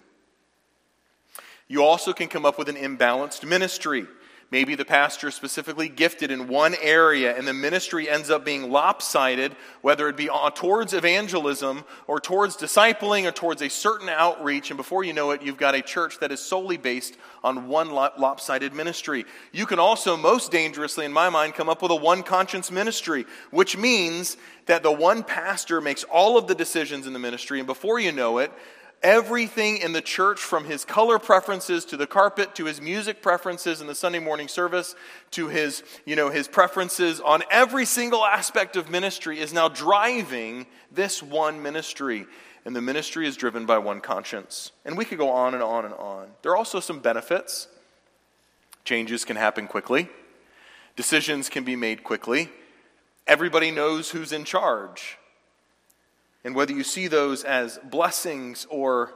[1.67, 4.07] You also can come up with an imbalanced ministry.
[4.49, 8.71] Maybe the pastor is specifically gifted in one area and the ministry ends up being
[8.71, 14.69] lopsided, whether it be towards evangelism or towards discipling or towards a certain outreach.
[14.69, 17.91] And before you know it, you've got a church that is solely based on one
[17.91, 19.25] lopsided ministry.
[19.51, 23.25] You can also, most dangerously in my mind, come up with a one conscience ministry,
[23.51, 27.59] which means that the one pastor makes all of the decisions in the ministry.
[27.59, 28.53] And before you know it,
[29.03, 33.81] everything in the church from his color preferences to the carpet to his music preferences
[33.81, 34.95] in the Sunday morning service
[35.31, 40.65] to his, you know, his preferences on every single aspect of ministry is now driving
[40.91, 42.25] this one ministry.
[42.65, 44.71] And the ministry is driven by one conscience.
[44.83, 46.27] And we could go on and on and on.
[46.41, 47.69] There are also some benefits.
[48.83, 50.09] Changes can happen quickly.
[50.97, 52.49] Decisions can be made quickly.
[53.25, 55.17] Everybody knows who's in charge.
[56.43, 59.13] And whether you see those as blessings or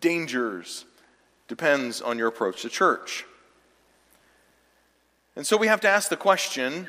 [0.00, 0.84] dangers
[1.48, 3.24] depends on your approach to church.
[5.34, 6.88] And so we have to ask the question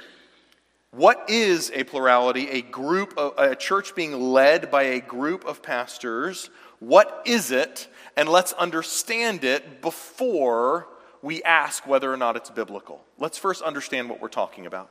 [0.91, 6.49] what is a plurality, a group, a church being led by a group of pastors?
[6.79, 7.87] What is it?
[8.15, 10.87] And let's understand it before
[11.21, 13.03] we ask whether or not it's biblical.
[13.19, 14.89] Let's first understand what we're talking about.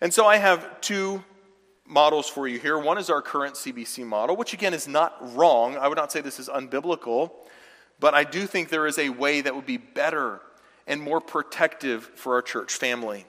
[0.00, 1.22] And so I have two
[1.86, 2.78] models for you here.
[2.78, 5.76] One is our current CBC model, which again is not wrong.
[5.76, 7.30] I would not say this is unbiblical,
[8.00, 10.40] but I do think there is a way that would be better
[10.86, 13.26] and more protective for our church family.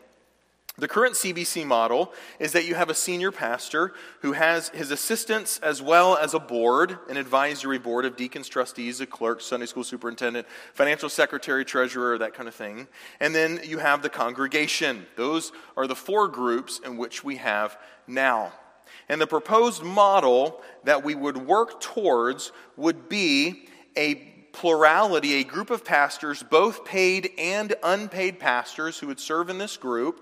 [0.77, 5.57] The current CBC model is that you have a senior pastor who has his assistants
[5.59, 9.85] as well as a board, an advisory board of deacons, trustees, a clerk, Sunday school
[9.85, 12.89] superintendent, financial secretary, treasurer, that kind of thing.
[13.21, 15.05] And then you have the congregation.
[15.15, 18.51] Those are the four groups in which we have now.
[19.07, 24.15] And the proposed model that we would work towards would be a
[24.51, 29.77] plurality, a group of pastors, both paid and unpaid pastors who would serve in this
[29.77, 30.21] group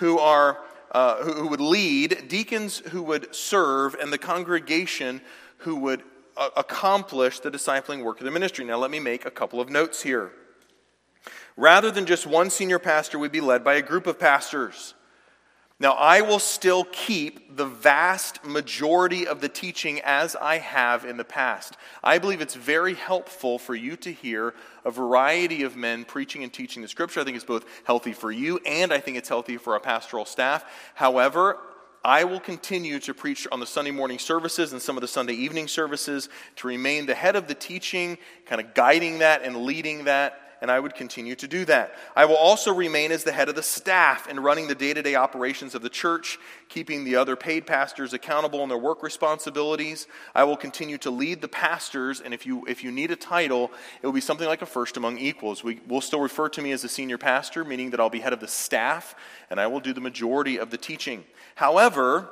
[0.00, 0.58] who are
[0.90, 5.20] uh, who, would lead, deacons who would serve, and the congregation
[5.58, 6.02] who would
[6.36, 8.64] uh, accomplish the discipling work of the ministry.
[8.64, 10.32] Now, let me make a couple of notes here.
[11.56, 14.94] Rather than just one senior pastor, we'd be led by a group of pastors.
[15.80, 21.16] Now, I will still keep the vast majority of the teaching as I have in
[21.16, 21.78] the past.
[22.04, 24.52] I believe it's very helpful for you to hear
[24.84, 27.20] a variety of men preaching and teaching the scripture.
[27.20, 30.26] I think it's both healthy for you and I think it's healthy for our pastoral
[30.26, 30.66] staff.
[30.94, 31.56] However,
[32.04, 35.34] I will continue to preach on the Sunday morning services and some of the Sunday
[35.34, 40.04] evening services to remain the head of the teaching, kind of guiding that and leading
[40.04, 41.94] that and I would continue to do that.
[42.14, 45.02] I will also remain as the head of the staff in running the day to
[45.02, 50.06] day operations of the church, keeping the other paid pastors accountable in their work responsibilities.
[50.34, 53.70] I will continue to lead the pastors, and if you, if you need a title,
[54.02, 55.64] it will be something like a first among equals.
[55.64, 58.32] We will still refer to me as a senior pastor, meaning that I'll be head
[58.32, 59.14] of the staff,
[59.50, 61.24] and I will do the majority of the teaching.
[61.54, 62.28] However,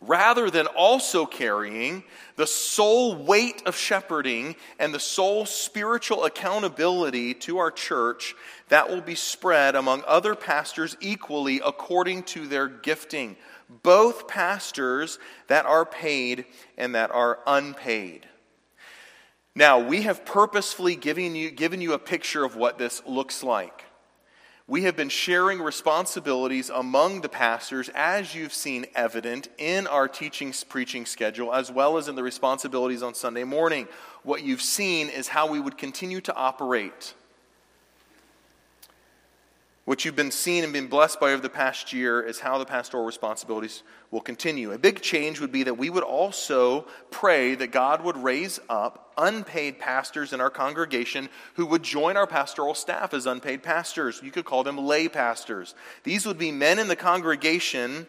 [0.00, 2.04] rather than also carrying
[2.36, 8.34] the sole weight of shepherding and the sole spiritual accountability to our church,
[8.68, 13.36] that will be spread among other pastors equally according to their gifting.
[13.82, 16.44] Both pastors that are paid
[16.76, 18.28] and that are unpaid.
[19.54, 23.84] Now, we have purposefully given you, given you a picture of what this looks like.
[24.66, 30.54] We have been sharing responsibilities among the pastors, as you've seen evident in our teaching
[30.70, 33.86] preaching schedule, as well as in the responsibilities on Sunday morning.
[34.22, 37.12] What you've seen is how we would continue to operate.
[39.84, 42.64] What you've been seen and been blessed by over the past year is how the
[42.64, 44.72] pastoral responsibilities will continue.
[44.72, 49.12] A big change would be that we would also pray that God would raise up
[49.18, 54.22] unpaid pastors in our congregation who would join our pastoral staff as unpaid pastors.
[54.24, 55.74] You could call them lay pastors.
[56.02, 58.06] These would be men in the congregation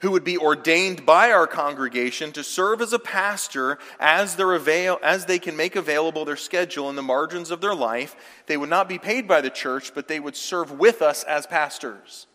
[0.00, 5.26] who would be ordained by our congregation to serve as a pastor as, avail- as
[5.26, 8.16] they can make available their schedule in the margins of their life.
[8.46, 11.46] They would not be paid by the church, but they would serve with us as
[11.46, 12.26] pastors.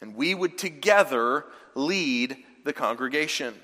[0.00, 3.54] And we would together lead the congregation.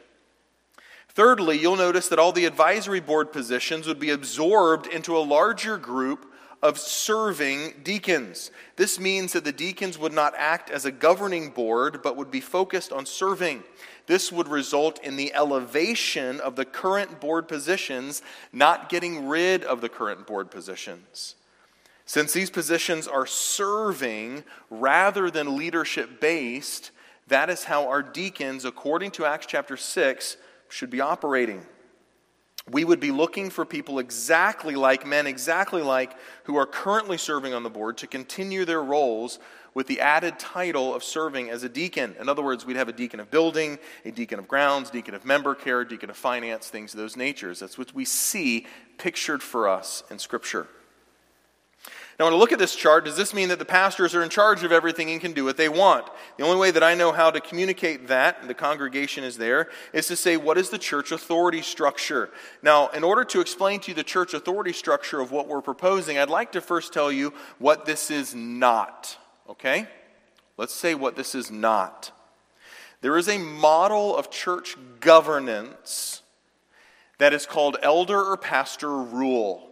[1.09, 5.77] Thirdly, you'll notice that all the advisory board positions would be absorbed into a larger
[5.77, 8.51] group of serving deacons.
[8.77, 12.41] This means that the deacons would not act as a governing board, but would be
[12.41, 13.63] focused on serving.
[14.07, 19.81] This would result in the elevation of the current board positions, not getting rid of
[19.81, 21.37] the current board positions.
[22.07, 26.91] Since these positions are serving rather than leadership based,
[27.29, 30.39] that is how our deacons, according to Acts chapter 6,
[30.71, 31.67] should be operating
[32.71, 37.55] we would be looking for people exactly like men, exactly like who are currently serving
[37.55, 39.39] on the board to continue their roles
[39.75, 42.17] with the added title of serving as a deacon.
[42.19, 45.25] In other words, we'd have a deacon of building, a deacon of grounds, deacon of
[45.25, 47.61] member care, deacon of finance, things of those natures.
[47.61, 50.67] That's what we see pictured for us in Scripture.
[52.19, 54.29] Now, when I look at this chart, does this mean that the pastors are in
[54.29, 56.11] charge of everything and can do what they want?
[56.37, 60.09] The only way that I know how to communicate that, the congregation is there, is
[60.09, 62.31] to say, what is the church authority structure?
[62.61, 66.19] Now, in order to explain to you the church authority structure of what we're proposing,
[66.19, 69.17] I'd like to first tell you what this is not.
[69.49, 69.87] Okay?
[70.57, 72.11] Let's say what this is not.
[73.01, 76.23] There is a model of church governance
[77.19, 79.68] that is called elder or pastor rule.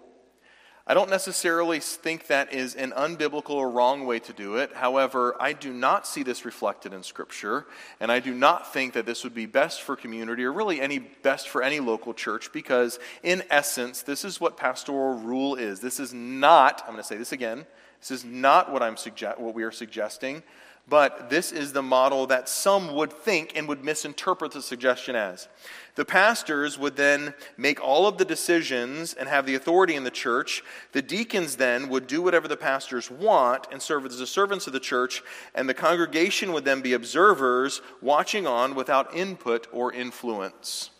[0.89, 4.73] I don't necessarily think that is an unbiblical or wrong way to do it.
[4.73, 7.67] However, I do not see this reflected in Scripture,
[7.99, 11.01] and I do not think that this would be best for community or really any
[11.01, 15.81] best for any local church because, in essence, this is what pastoral rule is.
[15.81, 17.67] This is not, I'm going to say this again,
[17.99, 20.45] this is not what, I'm suggest, what we are suggesting
[20.89, 25.49] but this is the model that some would think and would misinterpret the suggestion as.
[25.97, 30.11] The pastors would then make all of the decisions and have the authority in the
[30.11, 30.63] church.
[30.93, 34.75] The deacons then would do whatever the pastors want and serve as the servants of
[34.75, 35.23] the church,
[35.55, 40.91] and the congregation would then be observers watching on without input or influence.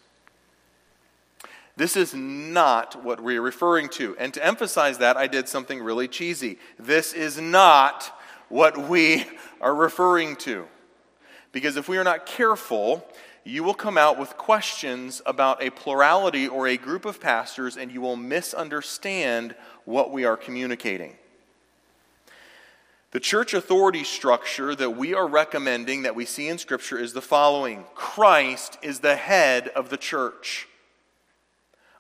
[1.77, 4.17] This is not what we're referring to.
[4.19, 6.59] And to emphasize that, I did something really cheesy.
[6.79, 8.16] This is not
[8.49, 9.25] what we
[9.61, 10.67] are referring to.
[11.53, 13.07] Because if we are not careful,
[13.45, 17.93] you will come out with questions about a plurality or a group of pastors, and
[17.93, 19.55] you will misunderstand
[19.85, 21.17] what we are communicating.
[23.13, 27.23] The church authority structure that we are recommending that we see in Scripture is the
[27.23, 30.67] following Christ is the head of the church.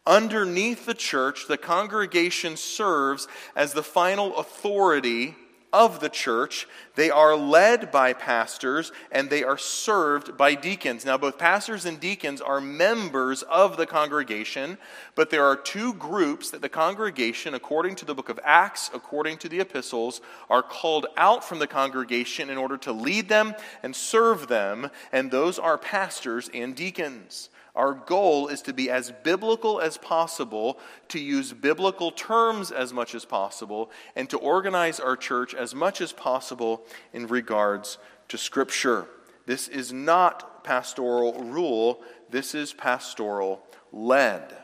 [0.04, 5.34] Underneath the church, the congregation serves as the final authority
[5.76, 6.66] of the church.
[6.94, 11.04] They are led by pastors and they are served by deacons.
[11.04, 14.78] Now, both pastors and deacons are members of the congregation,
[15.14, 19.36] but there are two groups that the congregation, according to the book of Acts, according
[19.38, 23.94] to the epistles, are called out from the congregation in order to lead them and
[23.94, 27.50] serve them, and those are pastors and deacons.
[27.76, 33.14] Our goal is to be as biblical as possible, to use biblical terms as much
[33.14, 39.06] as possible, and to organize our church as much as possible in regards to Scripture.
[39.44, 43.62] This is not pastoral rule, this is pastoral
[43.92, 44.56] led.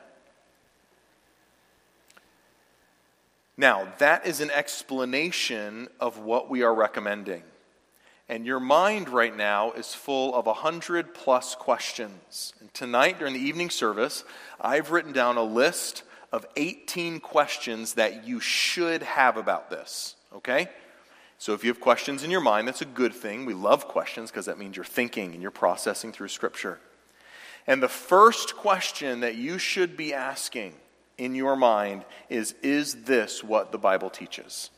[3.58, 7.42] Now, that is an explanation of what we are recommending
[8.32, 12.54] and your mind right now is full of a hundred plus questions.
[12.60, 14.24] And tonight, during the evening service,
[14.58, 20.70] I've written down a list of 18 questions that you should have about this, okay?
[21.36, 23.44] So if you have questions in your mind, that's a good thing.
[23.44, 26.80] We love questions because that means you're thinking and you're processing through Scripture.
[27.66, 30.72] And the first question that you should be asking
[31.18, 34.70] in your mind is Is this what the Bible teaches?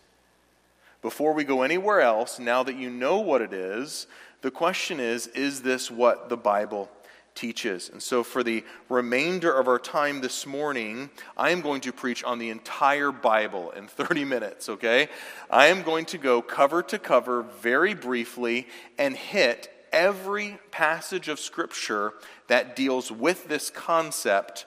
[1.05, 4.07] Before we go anywhere else, now that you know what it is,
[4.41, 6.91] the question is is this what the Bible
[7.35, 7.91] teaches?
[7.91, 12.25] And so, for the remainder of our time this morning, I am going to preach
[12.25, 15.11] on the entire Bible in 30 minutes, okay?
[15.51, 21.39] I am going to go cover to cover very briefly and hit every passage of
[21.39, 22.15] Scripture
[22.49, 24.65] that deals with this concept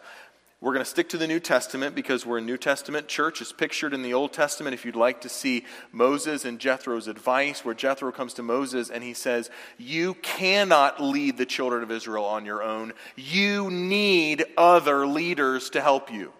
[0.59, 3.41] we're going to stick to the New Testament because we're a New Testament church.
[3.41, 4.73] It's pictured in the Old Testament.
[4.73, 9.03] If you'd like to see Moses and Jethro's advice, where Jethro comes to Moses and
[9.03, 12.93] he says, You cannot lead the children of Israel on your own.
[13.15, 16.33] You need other leaders to help you.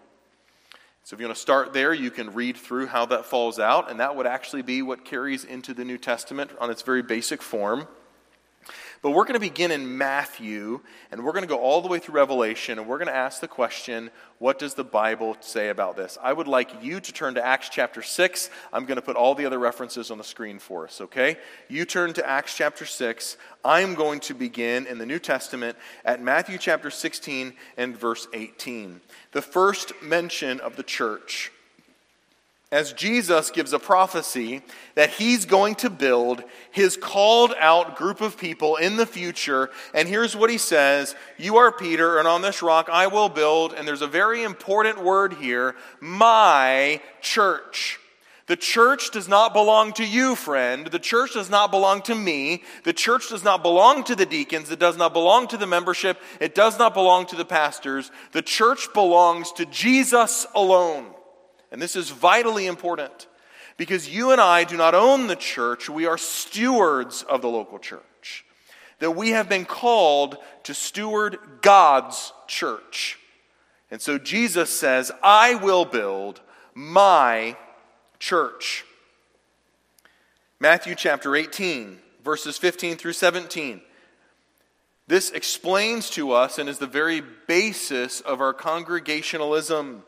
[1.04, 3.92] So, if you want to start there, you can read through how that falls out,
[3.92, 7.44] and that would actually be what carries into the New Testament on its very basic
[7.44, 7.88] form.
[9.02, 10.82] But we're going to begin in Matthew,
[11.12, 13.42] and we're going to go all the way through Revelation, and we're going to ask
[13.42, 16.18] the question what does the Bible say about this?
[16.22, 18.50] I would like you to turn to Acts chapter 6.
[18.72, 21.38] I'm going to put all the other references on the screen for us, okay?
[21.70, 23.38] You turn to Acts chapter 6.
[23.66, 29.02] I'm going to begin in the New Testament at Matthew chapter 16 and verse 18.
[29.32, 31.52] The first mention of the church
[32.72, 34.62] as Jesus gives a prophecy
[34.96, 39.70] that he's going to build his called out group of people in the future.
[39.94, 43.74] And here's what he says You are Peter, and on this rock I will build.
[43.74, 48.00] And there's a very important word here my church.
[48.48, 50.88] The church does not belong to you, friend.
[50.88, 52.64] The church does not belong to me.
[52.86, 54.72] The church does not belong to the deacons.
[54.72, 56.18] It does not belong to the membership.
[56.40, 58.10] It does not belong to the pastors.
[58.32, 61.14] The church belongs to Jesus alone.
[61.72, 63.28] And this is vitally important
[63.78, 67.80] because you and I do not own the church, we are stewards of the local
[67.80, 68.46] church.
[69.00, 73.20] That we have been called to steward God's church.
[73.92, 76.42] And so Jesus says, I will build
[76.74, 77.56] my
[78.20, 78.84] church.
[80.60, 83.82] Matthew chapter 18, verses 15 through 17.
[85.08, 90.04] This explains to us and is the very basis of our congregationalism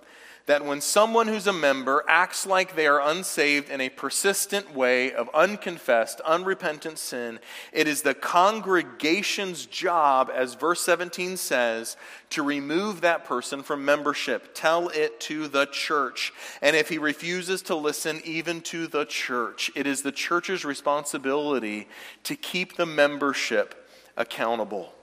[0.49, 5.13] that when someone who's a member acts like they are unsaved in a persistent way
[5.13, 7.37] of unconfessed, unrepentant sin,
[7.71, 11.97] it is the congregation's job, as verse 17 says,
[12.31, 14.55] to remove that person from membership.
[14.55, 16.33] Tell it to the church.
[16.63, 21.87] And if he refuses to listen, even to the church, it is the church's responsibility
[22.23, 23.87] to keep the membership
[24.17, 24.95] accountable.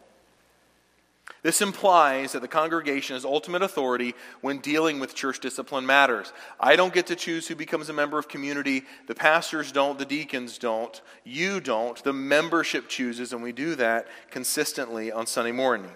[1.43, 6.33] This implies that the congregation has ultimate authority when dealing with church discipline matters.
[6.59, 8.85] I don't get to choose who becomes a member of community.
[9.07, 12.03] The pastors don't, the deacons don't, you don't.
[12.03, 15.91] The membership chooses, and we do that consistently on Sunday morning.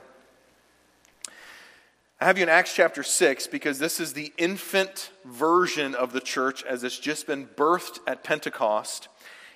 [2.22, 6.20] I have you in Acts chapter 6 because this is the infant version of the
[6.20, 9.08] church as it's just been birthed at Pentecost.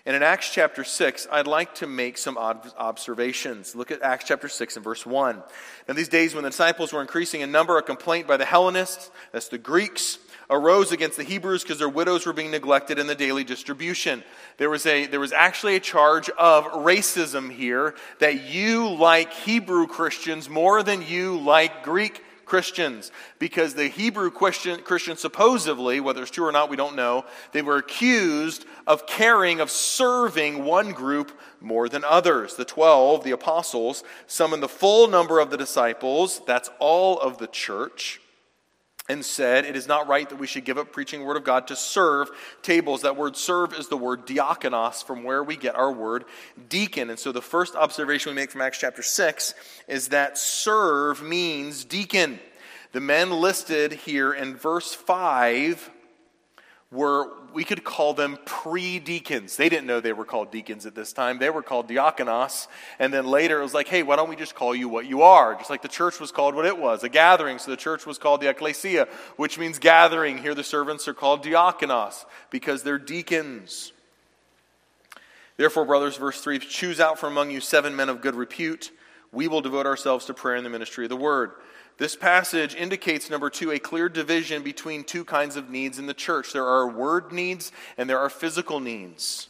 [0.07, 3.75] And in Acts chapter 6, I'd like to make some observations.
[3.75, 5.43] Look at Acts chapter 6 and verse 1.
[5.89, 9.11] Now, these days, when the disciples were increasing in number, a complaint by the Hellenists,
[9.33, 10.19] that's the Greeks,
[10.51, 14.23] arose against the Hebrews because their widows were being neglected in the daily distribution.
[14.59, 19.87] There was, a, there was actually a charge of racism here that you like Hebrew
[19.87, 26.31] Christians more than you like Greek Christians because the Hebrew Christian, Christians, supposedly, whether it's
[26.31, 31.33] true or not, we don't know, they were accused of caring, of serving one group
[31.61, 32.57] more than others.
[32.57, 37.47] The 12, the apostles, summoned the full number of the disciples, that's all of the
[37.47, 38.21] church
[39.09, 41.45] and said, It is not right that we should give up preaching the word of
[41.45, 42.31] God to serve
[42.63, 43.03] tables.
[43.03, 46.25] That word serve is the word diakonos, from where we get our word
[46.69, 47.11] deacon.
[47.11, 49.55] And so the first observation we make from Acts chapter 6
[49.89, 52.39] is that serve means deacon.
[52.93, 55.91] The men listed here in verse 5
[56.91, 59.57] were, we could call them pre deacons.
[59.57, 61.39] They didn't know they were called deacons at this time.
[61.39, 62.67] They were called diakonos.
[62.99, 65.23] And then later it was like, hey, why don't we just call you what you
[65.23, 65.55] are?
[65.55, 67.59] Just like the church was called what it was a gathering.
[67.59, 70.39] So the church was called the ecclesia, which means gathering.
[70.39, 73.93] Here the servants are called diakonos because they're deacons.
[75.57, 78.91] Therefore, brothers, verse 3 choose out from among you seven men of good repute.
[79.33, 81.53] We will devote ourselves to prayer and the ministry of the word.
[81.97, 86.15] This passage indicates, number two, a clear division between two kinds of needs in the
[86.15, 89.49] church there are word needs and there are physical needs.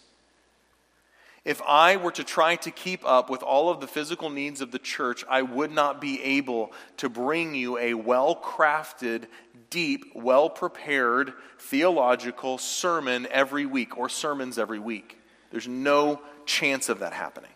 [1.44, 4.72] If I were to try to keep up with all of the physical needs of
[4.72, 9.24] the church, I would not be able to bring you a well crafted,
[9.68, 15.18] deep, well prepared theological sermon every week or sermons every week.
[15.50, 17.50] There's no chance of that happening.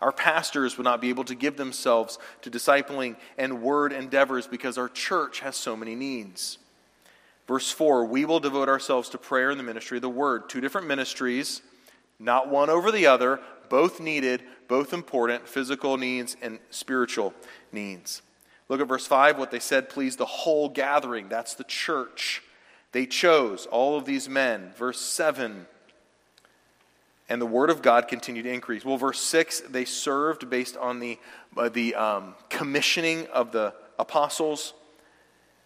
[0.00, 4.78] Our pastors would not be able to give themselves to discipling and word endeavors because
[4.78, 6.58] our church has so many needs.
[7.48, 10.48] Verse 4 We will devote ourselves to prayer and the ministry of the word.
[10.48, 11.62] Two different ministries,
[12.18, 17.34] not one over the other, both needed, both important physical needs and spiritual
[17.72, 18.22] needs.
[18.68, 19.38] Look at verse 5.
[19.38, 21.28] What they said pleased the whole gathering.
[21.28, 22.42] That's the church.
[22.92, 24.72] They chose all of these men.
[24.76, 25.66] Verse 7
[27.28, 28.84] and the word of God continued to increase.
[28.84, 31.18] Well, verse 6, they served based on the,
[31.56, 34.72] uh, the um, commissioning of the apostles,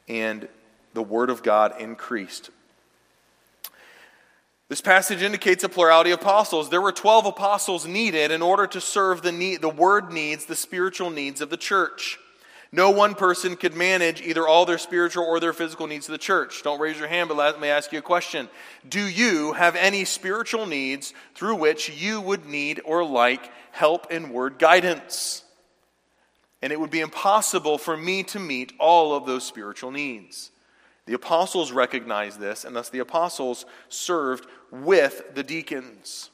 [0.08, 0.48] and
[0.94, 2.50] the word of God increased.
[4.68, 6.70] This passage indicates a plurality of apostles.
[6.70, 10.56] There were 12 apostles needed in order to serve the, need, the word needs, the
[10.56, 12.18] spiritual needs of the church.
[12.74, 16.18] No one person could manage either all their spiritual or their physical needs of the
[16.18, 16.62] church.
[16.62, 18.48] Don't raise your hand, but let me ask you a question.
[18.88, 24.32] Do you have any spiritual needs through which you would need or like help and
[24.32, 25.44] word guidance?
[26.62, 30.50] And it would be impossible for me to meet all of those spiritual needs.
[31.04, 36.30] The apostles recognized this, and thus the apostles served with the deacons,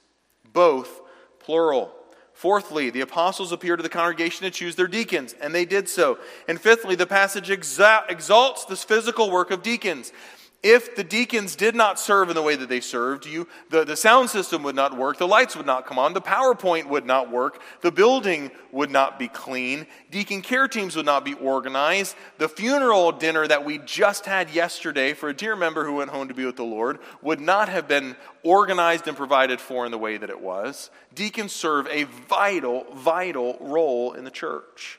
[0.52, 1.00] both
[1.40, 1.92] plural.
[2.38, 6.20] Fourthly, the apostles appeared to the congregation to choose their deacons, and they did so.
[6.46, 10.12] And fifthly, the passage exalts this physical work of deacons.
[10.60, 13.96] If the deacons did not serve in the way that they served, you, the, the
[13.96, 17.30] sound system would not work, the lights would not come on, the PowerPoint would not
[17.30, 22.48] work, the building would not be clean, deacon care teams would not be organized, the
[22.48, 26.34] funeral dinner that we just had yesterday for a dear member who went home to
[26.34, 30.16] be with the Lord would not have been organized and provided for in the way
[30.16, 30.90] that it was.
[31.14, 34.98] Deacons serve a vital, vital role in the church.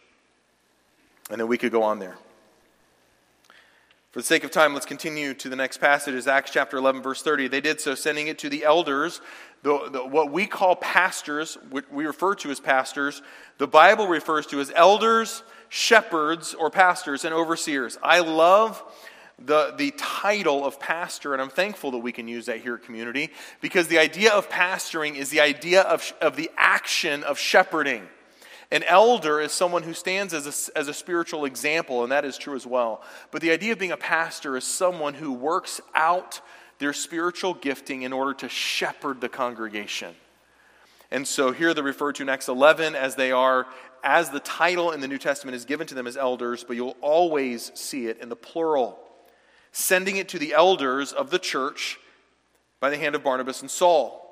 [1.29, 2.17] And then we could go on there.
[4.11, 7.03] For the sake of time, let's continue to the next passage, is Acts chapter 11,
[7.03, 7.47] verse 30.
[7.47, 9.21] They did so, sending it to the elders,
[9.61, 13.21] the, the, what we call pastors, what we refer to as pastors,
[13.59, 17.99] the Bible refers to as elders, shepherds, or pastors and overseers.
[18.01, 18.81] I love
[19.37, 22.83] the, the title of pastor, and I'm thankful that we can use that here at
[22.83, 23.29] Community,
[23.61, 28.07] because the idea of pastoring is the idea of, of the action of shepherding.
[28.71, 32.37] An elder is someone who stands as a, as a spiritual example, and that is
[32.37, 33.01] true as well.
[33.31, 36.41] But the idea of being a pastor is someone who works out
[36.77, 40.13] their spiritual gifting in order to shepherd the congregation.
[41.11, 43.65] And so here they're referred to in Acts 11 as they are,
[44.03, 46.95] as the title in the New Testament is given to them as elders, but you'll
[47.01, 48.99] always see it in the plural,
[49.71, 51.99] sending it to the elders of the church
[52.79, 54.28] by the hand of Barnabas and Saul.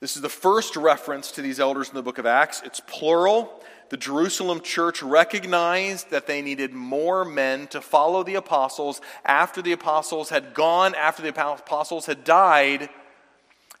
[0.00, 2.62] This is the first reference to these elders in the book of Acts.
[2.64, 3.62] It's plural.
[3.90, 9.72] The Jerusalem church recognized that they needed more men to follow the apostles after the
[9.72, 12.88] apostles had gone, after the apostles had died.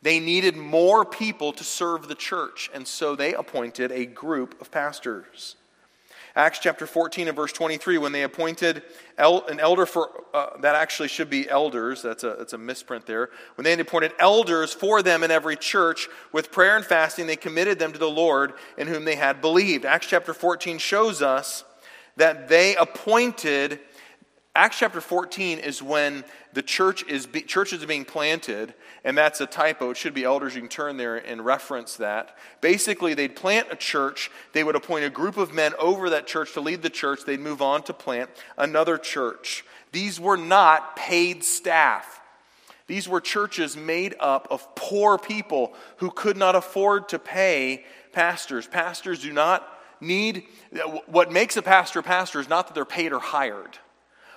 [0.02, 4.70] They needed more people to serve the church, and so they appointed a group of
[4.70, 5.56] pastors.
[6.36, 8.82] Acts chapter 14 and verse 23, when they appointed
[9.18, 13.06] el- an elder for, uh, that actually should be elders, that's a, that's a misprint
[13.06, 13.30] there.
[13.56, 17.78] When they appointed elders for them in every church, with prayer and fasting, they committed
[17.78, 19.84] them to the Lord in whom they had believed.
[19.84, 21.64] Acts chapter 14 shows us
[22.16, 23.80] that they appointed
[24.56, 26.24] Acts chapter 14 is when
[26.54, 28.74] the church is be, churches are being planted,
[29.04, 29.90] and that's a typo.
[29.90, 30.56] It should be elders.
[30.56, 32.36] You can turn there and reference that.
[32.60, 34.28] Basically, they'd plant a church.
[34.52, 37.24] They would appoint a group of men over that church to lead the church.
[37.24, 38.28] They'd move on to plant
[38.58, 39.64] another church.
[39.92, 42.20] These were not paid staff.
[42.88, 48.66] These were churches made up of poor people who could not afford to pay pastors.
[48.66, 50.42] Pastors do not need,
[51.06, 53.78] what makes a pastor a pastor is not that they're paid or hired.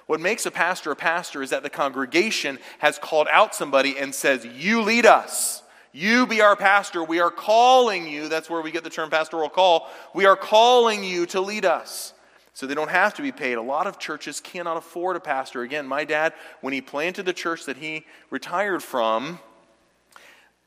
[0.05, 4.13] What makes a pastor a pastor is that the congregation has called out somebody and
[4.13, 5.63] says, You lead us.
[5.93, 7.03] You be our pastor.
[7.03, 8.27] We are calling you.
[8.27, 9.89] That's where we get the term pastoral call.
[10.13, 12.13] We are calling you to lead us.
[12.55, 13.53] So they don't have to be paid.
[13.53, 15.61] A lot of churches cannot afford a pastor.
[15.61, 19.39] Again, my dad, when he planted the church that he retired from,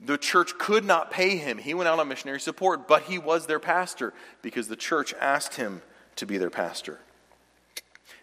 [0.01, 1.59] the church could not pay him.
[1.59, 4.13] He went out on missionary support, but he was their pastor
[4.43, 5.83] because the church asked him
[6.17, 7.01] to be their pastor.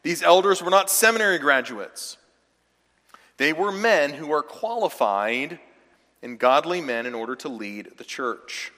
[0.02, 2.18] These elders were not seminary graduates,
[3.38, 5.60] they were men who were qualified
[6.22, 8.72] and godly men in order to lead the church.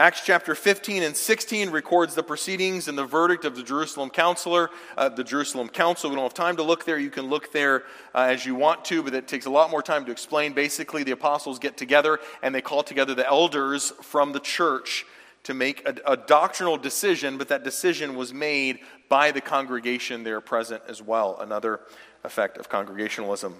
[0.00, 4.70] Acts chapter 15 and 16 records the proceedings and the verdict of the Jerusalem counselor,
[4.96, 6.08] uh, the Jerusalem council.
[6.08, 7.00] We don't have time to look there.
[7.00, 7.82] You can look there
[8.14, 10.52] uh, as you want to, but it takes a lot more time to explain.
[10.52, 15.04] Basically, the apostles get together and they call together the elders from the church
[15.44, 20.40] to make a, a doctrinal decision, but that decision was made by the congregation there
[20.40, 21.38] present as well.
[21.40, 21.80] Another
[22.24, 23.54] effect of congregationalism.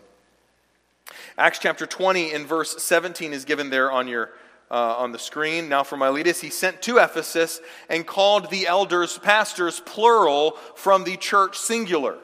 [1.39, 4.31] Acts chapter 20 in verse 17 is given there on your
[4.71, 5.69] uh, on the screen.
[5.69, 11.17] Now, for Miletus, he sent to Ephesus and called the elders pastors, plural, from the
[11.17, 12.19] church singular.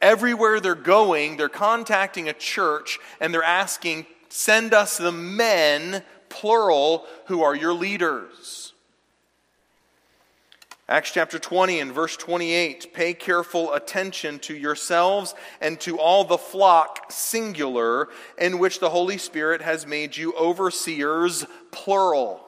[0.00, 7.06] Everywhere they're going, they're contacting a church and they're asking, send us the men, plural,
[7.26, 8.74] who are your leaders.
[10.90, 16.38] Acts chapter 20 and verse 28 pay careful attention to yourselves and to all the
[16.38, 18.08] flock, singular,
[18.38, 22.40] in which the Holy Spirit has made you overseers, plural.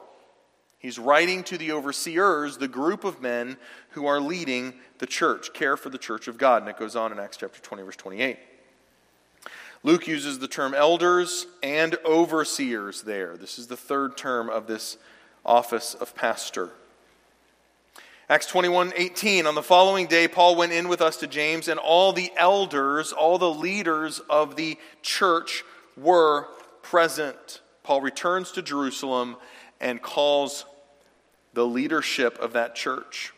[0.79, 3.57] He's writing to the overseers, the group of men
[3.91, 6.63] who are leading the church, care for the church of God.
[6.63, 8.39] And it goes on in Acts chapter 20, verse 28.
[9.83, 13.37] Luke uses the term elders and overseers there.
[13.37, 14.97] This is the third term of this
[15.45, 16.71] office of pastor.
[18.31, 19.45] Acts 21 18.
[19.45, 23.11] On the following day, Paul went in with us to James, and all the elders,
[23.11, 25.65] all the leaders of the church
[25.97, 26.47] were
[26.81, 27.59] present.
[27.83, 29.35] Paul returns to Jerusalem
[29.81, 30.63] and calls
[31.53, 33.33] the leadership of that church.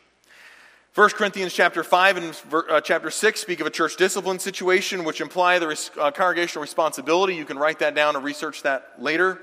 [0.93, 5.21] 1 Corinthians chapter 5 and uh, chapter 6 speak of a church discipline situation, which
[5.21, 7.33] imply the uh, congregational responsibility.
[7.33, 9.41] You can write that down and research that later.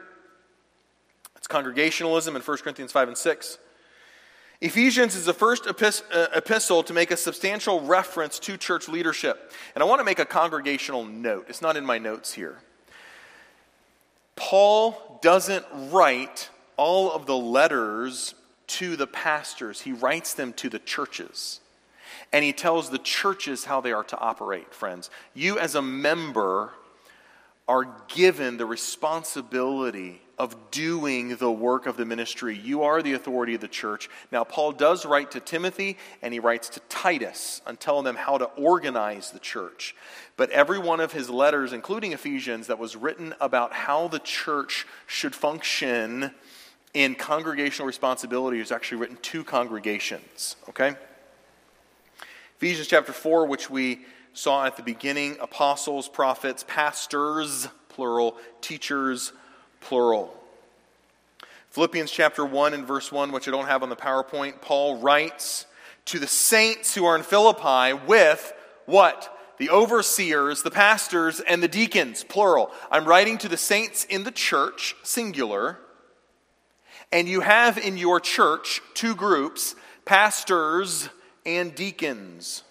[1.34, 3.58] It's congregationalism in 1 Corinthians 5 and 6.
[4.60, 9.52] Ephesians is the first uh, epistle to make a substantial reference to church leadership.
[9.74, 11.46] And I want to make a congregational note.
[11.48, 12.58] It's not in my notes here.
[14.36, 18.34] Paul doesn't write all of the letters
[18.66, 21.60] to the pastors, he writes them to the churches.
[22.32, 25.10] And he tells the churches how they are to operate, friends.
[25.34, 26.70] You, as a member,
[27.70, 32.58] are given the responsibility of doing the work of the ministry.
[32.58, 34.10] You are the authority of the church.
[34.32, 38.38] Now, Paul does write to Timothy and he writes to Titus and telling them how
[38.38, 39.94] to organize the church.
[40.36, 44.84] But every one of his letters, including Ephesians, that was written about how the church
[45.06, 46.32] should function
[46.92, 50.96] in congregational responsibility is actually written to congregations, okay?
[52.56, 54.00] Ephesians chapter 4, which we
[54.40, 59.34] saw at the beginning apostles, prophets, pastors, plural, teachers,
[59.80, 60.34] plural.
[61.68, 65.66] Philippians chapter 1 and verse 1, which I don't have on the PowerPoint, Paul writes
[66.06, 68.54] to the saints who are in Philippi with
[68.86, 69.36] what?
[69.58, 72.72] The overseers, the pastors, and the deacons, plural.
[72.90, 75.78] I'm writing to the saints in the church, singular.
[77.12, 79.74] And you have in your church two groups,
[80.06, 81.10] pastors
[81.44, 82.62] and deacons.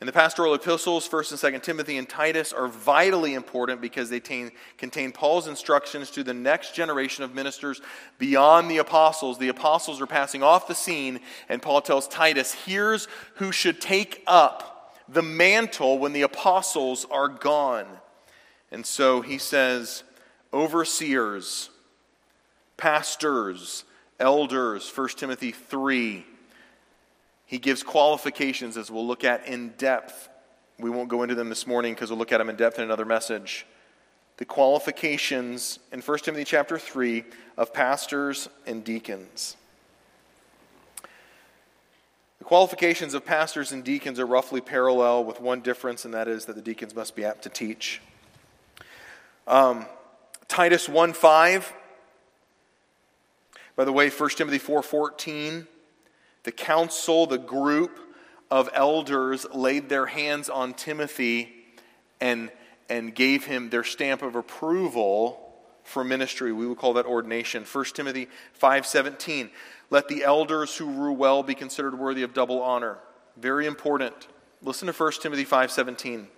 [0.00, 4.18] And the pastoral epistles, 1st and 2nd Timothy and Titus, are vitally important because they
[4.18, 7.82] contain, contain Paul's instructions to the next generation of ministers
[8.18, 9.36] beyond the apostles.
[9.36, 11.20] The apostles are passing off the scene,
[11.50, 17.28] and Paul tells Titus, here's who should take up the mantle when the apostles are
[17.28, 17.86] gone.
[18.70, 20.02] And so he says,
[20.50, 21.68] overseers,
[22.78, 23.84] pastors,
[24.18, 26.24] elders, 1 Timothy 3
[27.50, 30.28] he gives qualifications, as we'll look at in depth.
[30.78, 32.84] We won't go into them this morning because we'll look at them in depth in
[32.84, 33.66] another message.
[34.36, 37.24] The qualifications in 1 Timothy chapter 3
[37.56, 39.56] of pastors and deacons.
[42.38, 46.44] The qualifications of pastors and deacons are roughly parallel with one difference, and that is
[46.44, 48.00] that the deacons must be apt to teach.
[49.48, 49.86] Um,
[50.46, 51.72] Titus 1 5.
[53.74, 55.66] By the way, 1 Timothy 4 14
[56.42, 57.98] the council, the group
[58.50, 61.52] of elders laid their hands on Timothy
[62.20, 62.50] and,
[62.88, 65.50] and gave him their stamp of approval
[65.84, 66.52] for ministry.
[66.52, 67.64] We would call that ordination.
[67.64, 68.28] 1 Timothy
[68.60, 69.50] 5:17.
[69.90, 72.98] Let the elders who rule well be considered worthy of double honor.
[73.36, 74.28] Very important.
[74.62, 76.28] Listen to 1 Timothy 5:17.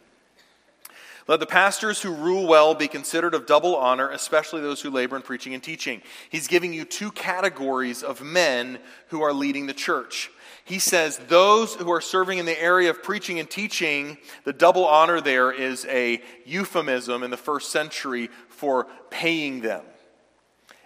[1.33, 5.17] Let the pastors who rule well be considered of double honor, especially those who labor
[5.17, 6.03] in preaching and teaching.
[6.29, 8.79] He's giving you two categories of men
[9.09, 10.31] who are leading the church.
[10.63, 14.85] He says those who are serving in the area of preaching and teaching, the double
[14.85, 19.85] honor there is a euphemism in the first century for paying them.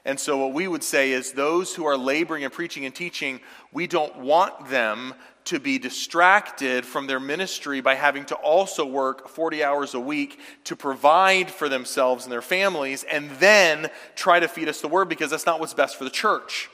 [0.04, 3.40] And so, what we would say is those who are laboring and preaching and teaching,
[3.72, 5.12] we don't want them
[5.46, 10.38] to be distracted from their ministry by having to also work 40 hours a week
[10.64, 15.08] to provide for themselves and their families and then try to feed us the word
[15.08, 16.68] because that's not what's best for the church.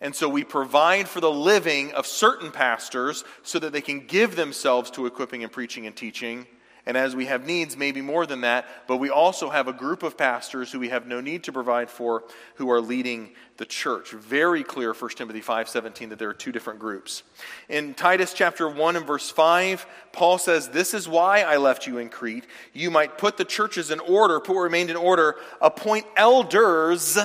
[0.00, 4.36] And so we provide for the living of certain pastors so that they can give
[4.36, 6.46] themselves to equipping and preaching and teaching
[6.84, 10.02] and as we have needs, maybe more than that, but we also have a group
[10.02, 12.24] of pastors who we have no need to provide for
[12.56, 14.10] who are leading the church.
[14.10, 17.22] Very clear 1 Timothy 5:17 that there are two different groups.
[17.68, 21.98] In Titus chapter 1 and verse 5, Paul says, "This is why I left you
[21.98, 22.46] in Crete.
[22.72, 27.16] You might put the churches in order, put what remained in order, appoint elders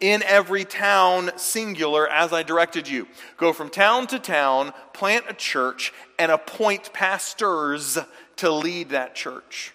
[0.00, 3.06] in every town, singular, as I directed you.
[3.36, 7.98] Go from town to town, plant a church, and appoint pastors
[8.42, 9.72] to lead that church.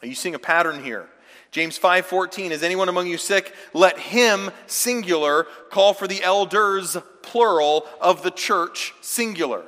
[0.00, 1.06] Are you seeing a pattern here?
[1.50, 3.54] James 5:14 Is anyone among you sick?
[3.74, 9.64] Let him singular call for the elders plural of the church singular.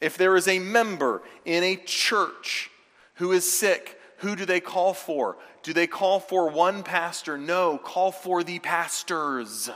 [0.00, 2.70] If there is a member in a church
[3.14, 5.38] who is sick, who do they call for?
[5.64, 7.36] Do they call for one pastor?
[7.36, 9.68] No, call for the pastors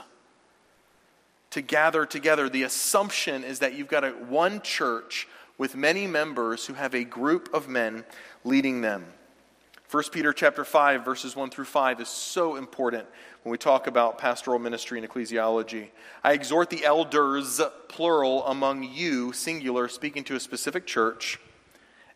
[1.49, 2.47] to gather together.
[2.47, 5.27] The assumption is that you've got a one church
[5.57, 8.03] with many members who have a group of men
[8.43, 9.05] leading them.
[9.91, 13.05] 1 Peter chapter 5 verses 1 through 5 is so important
[13.43, 15.89] when we talk about pastoral ministry and ecclesiology.
[16.23, 21.39] I exhort the elders plural among you singular speaking to a specific church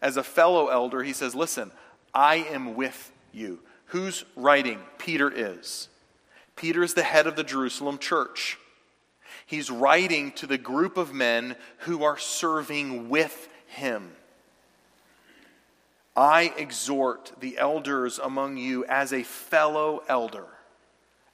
[0.01, 1.71] as a fellow elder he says listen
[2.13, 3.59] I am with you.
[3.85, 4.79] Who's writing?
[4.97, 5.89] Peter is.
[6.55, 8.57] Peter is the head of the Jerusalem church
[9.49, 14.11] he's writing to the group of men who are serving with him.
[16.15, 20.45] I exhort the elders among you as a fellow elder,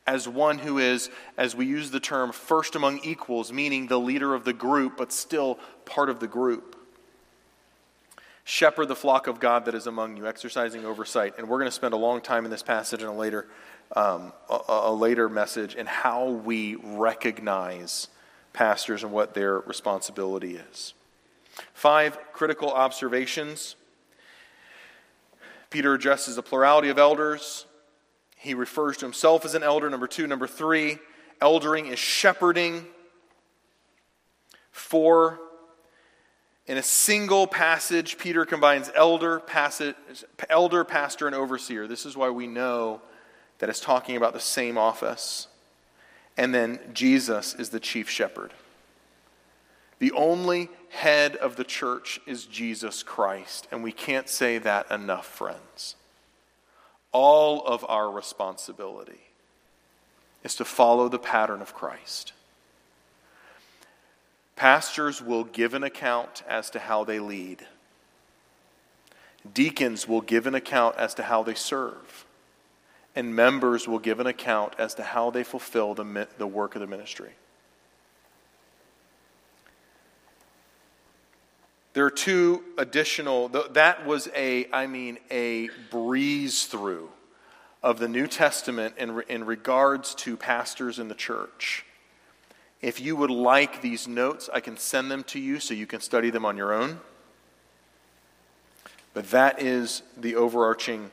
[0.08, 4.34] as one who is, as we use the term, first among equals, meaning the leader
[4.34, 6.78] of the group, but still part of the group.
[8.46, 11.34] Shepherd the flock of God that is among you, exercising oversight.
[11.38, 13.48] And we're going to spend a long time in this passage in a later
[13.96, 18.08] um, a, a later message and how we recognize
[18.54, 20.94] pastors and what their responsibility is.
[21.74, 23.76] Five critical observations.
[25.70, 27.66] Peter addresses a plurality of elders.
[28.38, 29.90] He refers to himself as an elder.
[29.90, 30.28] Number two.
[30.28, 31.00] Number three,
[31.42, 32.86] eldering is shepherding.
[34.72, 35.40] Four,
[36.68, 39.96] in a single passage, Peter combines elder, passage,
[40.50, 41.88] elder, pastor, and overseer.
[41.88, 43.02] This is why we know
[43.60, 45.48] that is talking about the same office.
[46.38, 48.52] And then Jesus is the chief shepherd.
[50.00, 55.26] The only head of the church is Jesus Christ, and we can't say that enough,
[55.26, 55.96] friends.
[57.12, 59.22] All of our responsibility
[60.44, 62.34] is to follow the pattern of Christ.
[64.56, 67.66] Pastors will give an account as to how they lead.
[69.54, 72.25] Deacons will give an account as to how they serve.
[73.16, 76.82] And members will give an account as to how they fulfill the, the work of
[76.82, 77.32] the ministry.
[81.94, 87.10] There are two additional, that was a, I mean, a breeze through
[87.82, 91.86] of the New Testament in, in regards to pastors in the church.
[92.82, 96.02] If you would like these notes, I can send them to you so you can
[96.02, 97.00] study them on your own.
[99.14, 101.12] But that is the overarching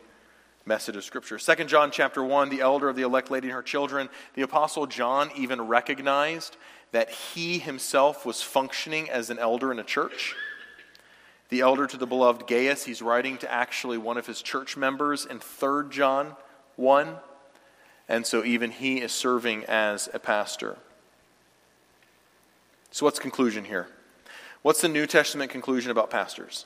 [0.65, 1.39] message of Scripture.
[1.39, 4.87] 2 John chapter 1, the elder of the elect lady and her children, the Apostle
[4.87, 6.57] John even recognized
[6.93, 10.35] that he himself was functioning as an elder in a church
[11.53, 12.87] the elder to the beloved Gaius.
[12.87, 16.35] He's writing to actually one of his church members in 3 John
[16.77, 17.17] 1.
[18.09, 20.79] And so even he is serving as a pastor.
[22.91, 23.89] So, what's conclusion here?
[24.63, 26.65] What's the New Testament conclusion about pastors?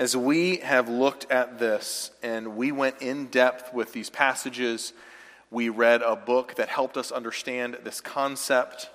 [0.00, 4.94] As we have looked at this and we went in depth with these passages,
[5.50, 8.88] we read a book that helped us understand this concept.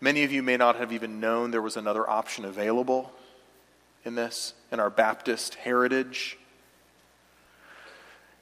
[0.00, 3.12] Many of you may not have even known there was another option available
[4.04, 6.36] in this, in our Baptist heritage.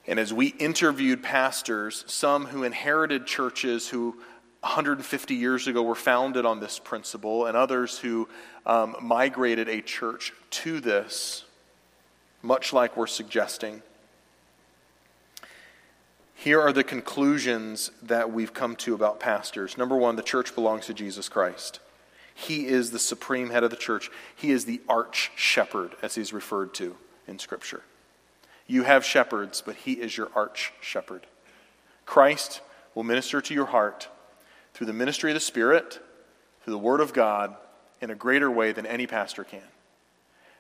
[0.07, 4.17] And as we interviewed pastors, some who inherited churches who
[4.63, 8.27] 150 years ago were founded on this principle, and others who
[8.65, 11.45] um, migrated a church to this,
[12.43, 13.83] much like we're suggesting.
[16.35, 19.77] Here are the conclusions that we've come to about pastors.
[19.77, 21.81] Number one, the church belongs to Jesus Christ.
[22.35, 24.11] He is the supreme head of the church.
[24.35, 26.97] He is the arch shepherd, as he's referred to
[27.29, 27.83] in Scripture.
[28.67, 31.27] You have shepherds, but he is your arch shepherd.
[32.07, 32.63] Christ
[32.95, 34.09] will minister to your heart
[34.73, 36.01] through the ministry of the Spirit,
[36.65, 37.55] through the Word of God,
[38.01, 39.61] in a greater way than any pastor can.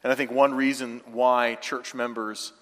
[0.02, 2.52] And I think one reason why church members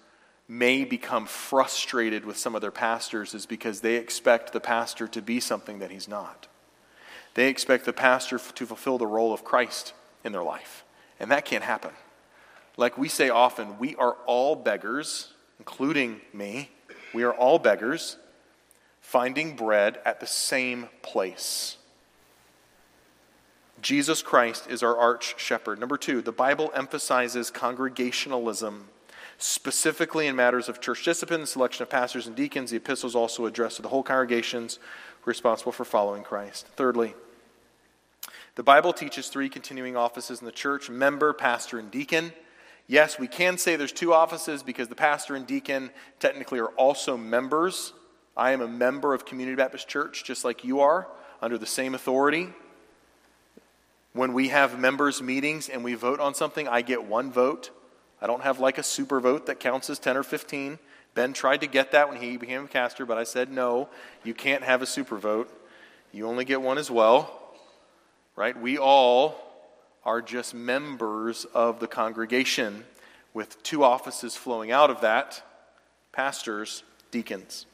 [0.48, 5.22] may become frustrated with some of their pastors is because they expect the pastor to
[5.22, 6.48] be something that he's not.
[7.34, 9.92] They expect the pastor to fulfill the role of Christ
[10.24, 10.84] in their life.
[11.20, 11.92] And that can't happen.
[12.76, 16.70] Like we say often, we are all beggars, including me.
[17.12, 18.16] We are all beggars
[19.00, 21.77] finding bread at the same place.
[23.80, 25.78] Jesus Christ is our arch shepherd.
[25.78, 28.88] Number two, the Bible emphasizes congregationalism
[29.38, 32.70] specifically in matters of church discipline, selection of pastors and deacons.
[32.70, 34.80] The epistles also address to the whole congregations
[35.24, 36.66] responsible for following Christ.
[36.76, 37.14] Thirdly,
[38.56, 42.32] the Bible teaches three continuing offices in the church member, pastor, and deacon.
[42.88, 47.16] Yes, we can say there's two offices because the pastor and deacon technically are also
[47.16, 47.92] members.
[48.36, 51.06] I am a member of Community Baptist Church, just like you are,
[51.40, 52.48] under the same authority.
[54.18, 57.70] When we have members' meetings and we vote on something, I get one vote.
[58.20, 60.80] I don't have like a super vote that counts as 10 or 15.
[61.14, 63.88] Ben tried to get that when he became a pastor, but I said, no,
[64.24, 65.48] you can't have a super vote.
[66.10, 67.32] You only get one as well.
[68.34, 68.60] Right?
[68.60, 69.36] We all
[70.04, 72.86] are just members of the congregation
[73.34, 75.44] with two offices flowing out of that
[76.10, 77.66] pastors, deacons.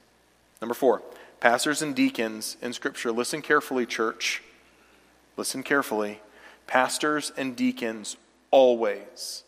[0.61, 1.01] Number four,
[1.40, 3.12] pastors and deacons in Scripture.
[3.12, 4.42] Listen carefully, church.
[5.38, 6.20] Listen carefully.
[6.67, 8.17] Pastors and deacons
[8.51, 9.45] always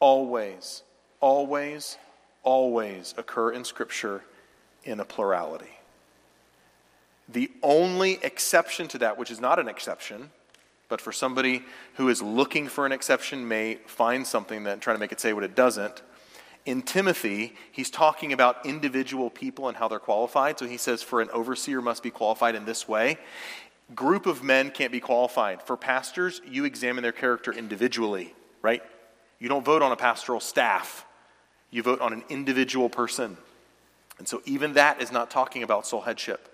[0.00, 0.82] always,
[1.20, 1.96] always,
[2.42, 4.22] always occur in Scripture
[4.84, 5.78] in a plurality.
[7.28, 10.30] The only exception to that, which is not an exception,
[10.88, 15.00] but for somebody who is looking for an exception may find something that trying to
[15.00, 16.02] make it say what it doesn't.
[16.64, 20.58] In Timothy, he's talking about individual people and how they're qualified.
[20.58, 23.18] So he says, for an overseer must be qualified in this way.
[23.94, 25.62] Group of men can't be qualified.
[25.62, 28.82] For pastors, you examine their character individually, right?
[29.38, 31.04] You don't vote on a pastoral staff,
[31.70, 33.36] you vote on an individual person.
[34.18, 36.48] And so, even that is not talking about sole headship.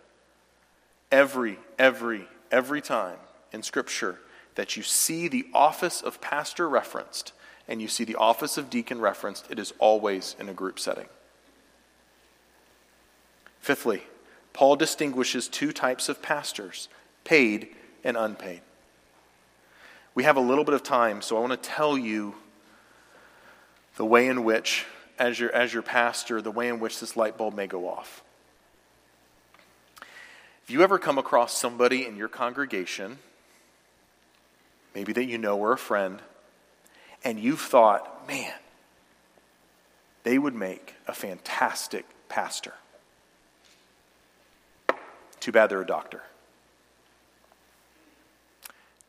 [1.11, 3.19] Every, every, every time
[3.53, 4.19] in Scripture
[4.55, 7.33] that you see the office of pastor referenced
[7.69, 11.07] and you see the office of deacon referenced, it is always in a group setting.
[13.61, 14.03] Fifthly,
[14.53, 16.89] Paul distinguishes two types of pastors
[17.25, 17.69] paid
[18.05, 18.61] and unpaid.
[20.15, 22.35] We have a little bit of time, so I want to tell you
[23.97, 24.85] the way in which,
[25.19, 28.23] as your, as your pastor, the way in which this light bulb may go off.
[30.65, 33.19] If you ever come across somebody in your congregation
[34.95, 36.21] maybe that you know or a friend,
[37.25, 38.53] and you've thought, man,
[40.25, 42.75] they would make a fantastic pastor.
[45.41, 46.23] Too bad they're a doctor.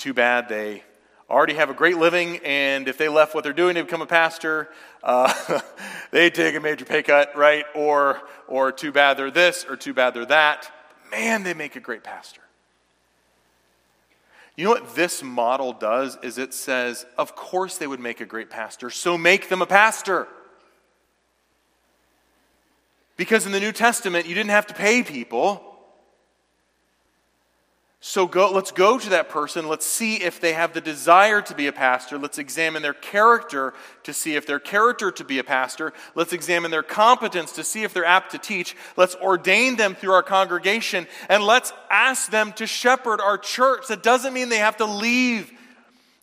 [0.04, 0.84] Too bad they
[1.30, 4.06] already have a great living, and if they left what they're doing to become a
[4.06, 4.70] pastor,
[5.02, 5.62] uh,
[6.12, 7.64] they'd take a major pay cut, right?
[7.74, 10.70] Or, or too bad they're this, or too bad they're that.
[11.10, 12.42] Man, they make a great pastor.
[14.58, 18.26] You know what this model does is it says, of course they would make a
[18.26, 20.28] great pastor, so make them a pastor.
[23.16, 25.73] Because in the New Testament, you didn't have to pay people.
[28.06, 29.70] So go, let's go to that person.
[29.70, 32.18] Let's see if they have the desire to be a pastor.
[32.18, 33.74] Let's examine their character
[34.04, 35.94] to see if their character to be a pastor.
[36.14, 38.76] Let's examine their competence to see if they're apt to teach.
[38.98, 43.88] Let's ordain them through our congregation and let's ask them to shepherd our church.
[43.88, 45.50] That doesn't mean they have to leave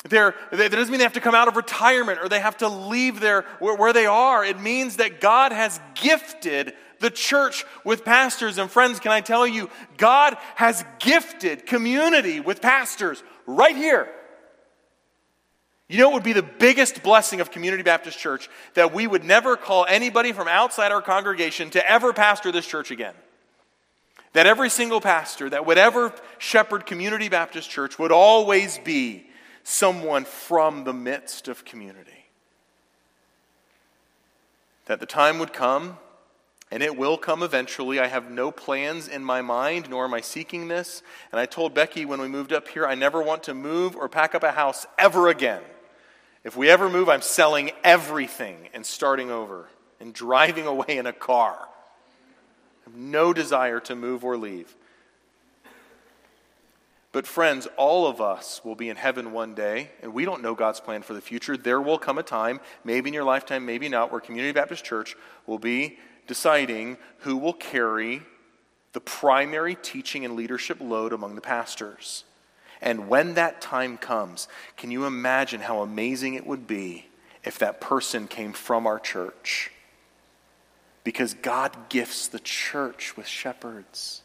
[0.06, 2.68] their, that doesn't mean they have to come out of retirement or they have to
[2.68, 4.44] leave their, where, where they are.
[4.44, 8.58] It means that God has gifted the church with pastors.
[8.58, 14.08] And friends, can I tell you, God has gifted community with pastors right here.
[15.88, 19.24] You know, it would be the biggest blessing of Community Baptist Church that we would
[19.24, 23.14] never call anybody from outside our congregation to ever pastor this church again.
[24.32, 29.26] That every single pastor that would ever shepherd Community Baptist Church would always be
[29.64, 32.26] someone from the midst of community.
[34.86, 35.98] That the time would come
[36.70, 37.98] and it will come eventually.
[37.98, 41.02] I have no plans in my mind, nor am I seeking this.
[41.32, 44.08] And I told Becky when we moved up here, I never want to move or
[44.08, 45.62] pack up a house ever again.
[46.44, 49.68] If we ever move, I'm selling everything and starting over
[49.98, 51.58] and driving away in a car.
[51.60, 54.74] I have no desire to move or leave.
[57.12, 60.54] But, friends, all of us will be in heaven one day, and we don't know
[60.54, 61.56] God's plan for the future.
[61.56, 65.16] There will come a time, maybe in your lifetime, maybe not, where Community Baptist Church
[65.44, 65.98] will be
[66.30, 68.22] deciding who will carry
[68.92, 72.22] the primary teaching and leadership load among the pastors.
[72.80, 77.06] And when that time comes, can you imagine how amazing it would be
[77.42, 79.72] if that person came from our church?
[81.02, 84.22] Because God gifts the church with shepherds.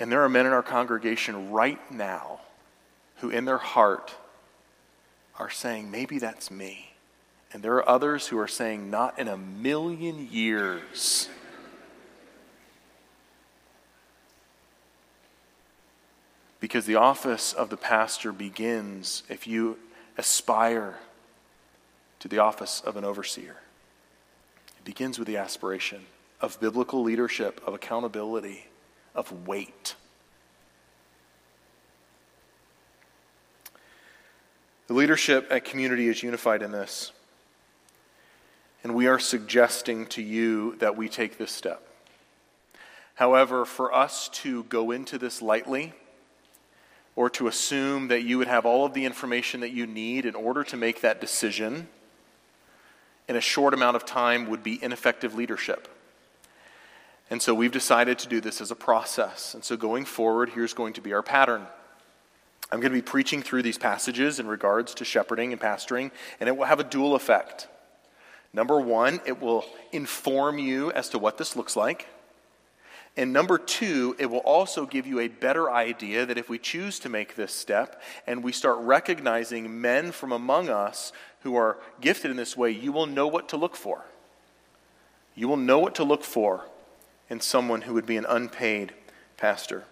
[0.00, 2.40] And there are men in our congregation right now
[3.16, 4.14] who, in their heart,
[5.38, 6.87] are saying, maybe that's me.
[7.52, 11.28] And there are others who are saying, not in a million years.
[16.60, 19.78] Because the office of the pastor begins if you
[20.18, 20.98] aspire
[22.18, 23.56] to the office of an overseer.
[24.78, 26.04] It begins with the aspiration
[26.40, 28.66] of biblical leadership, of accountability,
[29.14, 29.94] of weight.
[34.88, 37.12] The leadership at community is unified in this.
[38.84, 41.82] And we are suggesting to you that we take this step.
[43.14, 45.92] However, for us to go into this lightly,
[47.18, 50.36] or to assume that you would have all of the information that you need in
[50.36, 51.88] order to make that decision
[53.26, 55.88] in a short amount of time would be ineffective leadership.
[57.28, 59.52] And so we've decided to do this as a process.
[59.54, 61.66] And so going forward, here's going to be our pattern.
[62.70, 66.48] I'm going to be preaching through these passages in regards to shepherding and pastoring, and
[66.48, 67.66] it will have a dual effect.
[68.52, 72.08] Number one, it will inform you as to what this looks like.
[73.16, 77.00] And number two, it will also give you a better idea that if we choose
[77.00, 82.30] to make this step and we start recognizing men from among us who are gifted
[82.30, 84.04] in this way, you will know what to look for.
[85.34, 86.66] You will know what to look for
[87.28, 88.92] in someone who would be an unpaid
[89.36, 89.84] pastor.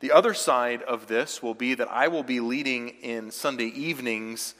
[0.00, 4.54] The other side of this will be that I will be leading in Sunday evenings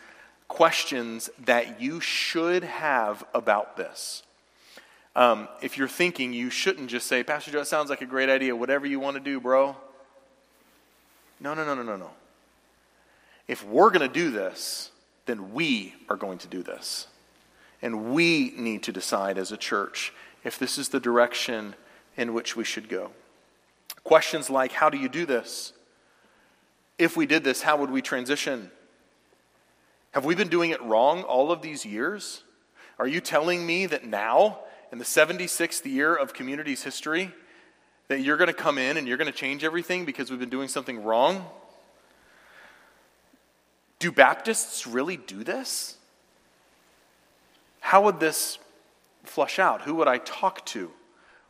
[0.49, 4.22] questions that you should have about this.
[5.14, 8.28] Um, if you're thinking, you shouldn't just say, Pastor Joe, it sounds like a great
[8.28, 9.76] idea, whatever you want to do, bro.
[11.40, 12.11] No, no, no, no, no, no.
[13.46, 14.90] If we're going to do this,
[15.26, 17.07] then we are going to do this.
[17.80, 20.12] And we need to decide as a church
[20.44, 21.74] if this is the direction
[22.16, 23.11] in which we should go.
[24.05, 25.72] Questions like, How do you do this?
[26.99, 28.70] If we did this, how would we transition?
[30.19, 32.43] Have we been doing it wrong all of these years?
[32.99, 34.59] Are you telling me that now,
[34.91, 37.33] in the 76th year of community's history,
[38.09, 40.49] that you're going to come in and you're going to change everything because we've been
[40.49, 41.47] doing something wrong?
[44.01, 45.97] Do Baptists really do this?
[47.79, 48.59] How would this
[49.23, 49.83] flush out?
[49.83, 50.91] Who would I talk to?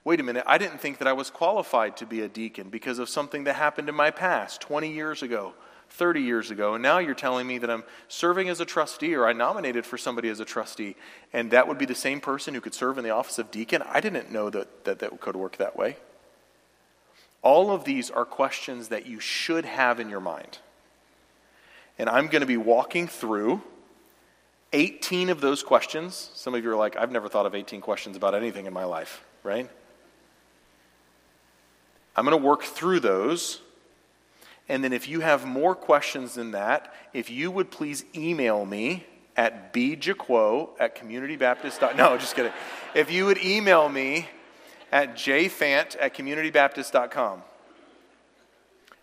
[0.04, 2.98] Wait a minute, I didn't think that I was qualified to be a deacon because
[2.98, 5.54] of something that happened in my past 20 years ago,
[5.90, 9.26] 30 years ago, and now you're telling me that I'm serving as a trustee or
[9.26, 10.96] I nominated for somebody as a trustee,
[11.32, 13.82] and that would be the same person who could serve in the office of deacon?
[13.82, 15.96] I didn't know that that, that could work that way.
[17.42, 20.58] All of these are questions that you should have in your mind.
[21.98, 23.62] And I'm going to be walking through
[24.72, 26.30] 18 of those questions.
[26.34, 28.84] Some of you are like, I've never thought of 18 questions about anything in my
[28.84, 29.68] life, right?
[32.16, 33.60] I'm going to work through those
[34.68, 39.06] and then if you have more questions than that, if you would please email me
[39.36, 41.96] at bjaquo at communitybaptist.
[41.96, 42.52] No, just kidding.
[42.94, 44.28] If you would email me
[44.92, 47.42] at jfant at communitybaptist.com.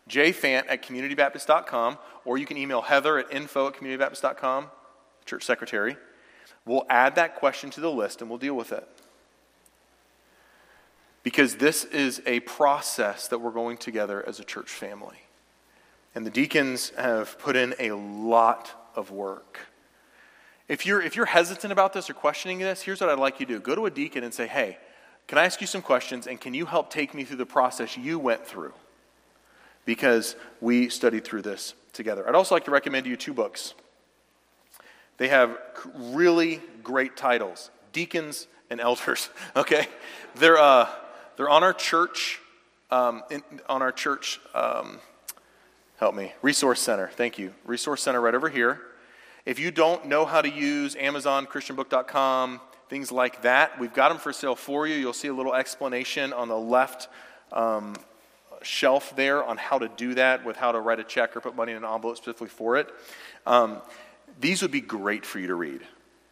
[0.09, 4.67] jfant at communitybaptist.com, or you can email heather at info at communitybaptist.com,
[5.25, 5.97] church secretary.
[6.65, 8.87] We'll add that question to the list and we'll deal with it.
[11.23, 15.24] Because this is a process that we're going together as a church family.
[16.15, 19.59] And the deacons have put in a lot of work.
[20.67, 23.45] If you're, if you're hesitant about this or questioning this, here's what I'd like you
[23.45, 24.77] to do go to a deacon and say, hey,
[25.27, 27.97] can I ask you some questions and can you help take me through the process
[27.97, 28.73] you went through?
[29.85, 32.27] Because we studied through this together.
[32.27, 33.73] I'd also like to recommend to you two books.
[35.17, 35.57] They have
[35.95, 39.87] really great titles Deacons and Elders, okay?
[40.35, 40.89] They're, uh,
[41.37, 42.39] they're on our church,
[42.89, 44.39] um, in, on our church.
[44.53, 44.99] Um,
[45.97, 46.33] Help me.
[46.41, 47.09] Resource Center.
[47.13, 47.53] Thank you.
[47.63, 48.81] Resource Center right over here.
[49.45, 54.17] If you don't know how to use Amazon, ChristianBook.com, things like that, we've got them
[54.17, 54.95] for sale for you.
[54.95, 57.07] You'll see a little explanation on the left
[57.53, 57.95] um,
[58.61, 61.55] shelf there on how to do that, with how to write a check or put
[61.55, 62.89] money in an envelope specifically for it.
[63.45, 63.81] Um,
[64.41, 65.79] these would be great for you to read.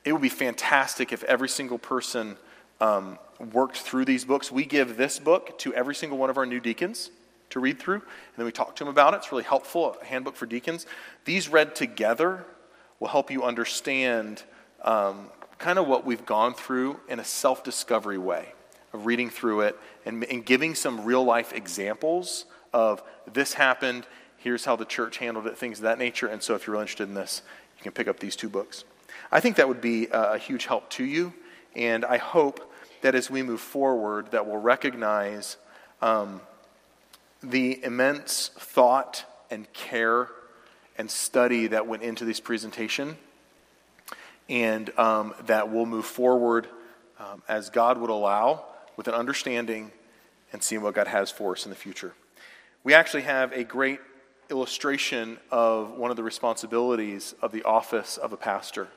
[0.03, 2.35] It would be fantastic if every single person
[2.81, 3.17] um,
[3.53, 4.51] worked through these books.
[4.51, 7.11] We give this book to every single one of our new deacons
[7.53, 7.95] to read through.
[7.95, 9.17] And then we talk to them about it.
[9.17, 10.85] It's really helpful, a handbook for deacons.
[11.25, 12.45] These read together
[12.99, 14.43] will help you understand
[14.81, 18.53] um, kind of what we've gone through in a self discovery way
[18.91, 24.05] of reading through it and, and giving some real life examples of this happened,
[24.37, 26.27] here's how the church handled it, things of that nature.
[26.27, 27.41] And so if you're really interested in this,
[27.77, 28.83] you can pick up these two books.
[29.31, 31.33] I think that would be a, huge help to you.
[31.75, 35.57] And I hope that as we move forward, that we'll recognize
[36.01, 36.41] um,
[37.43, 40.29] the immense thought and care
[40.97, 43.17] and study that went into this presentation,
[44.49, 46.67] and um, that we'll move forward
[47.19, 48.65] um, as God would allow
[48.95, 49.91] with an understanding
[50.51, 52.13] and seeing what God has for us in the future.
[52.83, 53.99] We actually have a great
[54.49, 58.87] illustration of one of the responsibilities of the office of a pastor,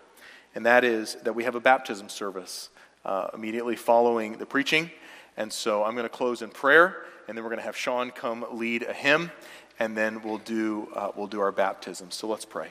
[0.54, 2.68] and that is that we have a baptism service
[3.04, 4.90] uh, immediately following the preaching.
[5.36, 8.10] And so I'm going to close in prayer and then we're going to have Sean
[8.10, 9.30] come lead a hymn,
[9.78, 12.10] and then we'll do, uh, we'll do our baptism.
[12.10, 12.68] So let's pray.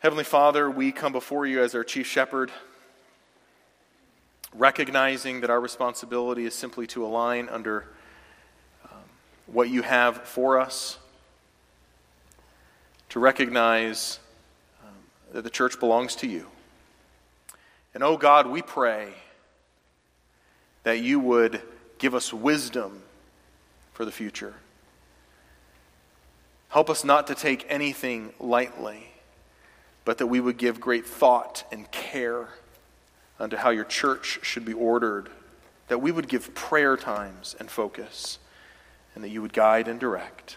[0.00, 2.52] Heavenly Father, we come before you as our chief shepherd,
[4.54, 7.84] recognizing that our responsibility is simply to align under
[8.84, 9.00] um,
[9.46, 10.98] what you have for us,
[13.08, 14.20] to recognize
[14.84, 14.94] um,
[15.32, 16.46] that the church belongs to you.
[17.92, 19.14] And oh God, we pray
[20.88, 21.60] that you would
[21.98, 23.02] give us wisdom
[23.92, 24.54] for the future.
[26.70, 29.12] Help us not to take anything lightly,
[30.06, 32.48] but that we would give great thought and care
[33.38, 35.28] unto how your church should be ordered,
[35.88, 38.38] that we would give prayer times and focus,
[39.14, 40.56] and that you would guide and direct.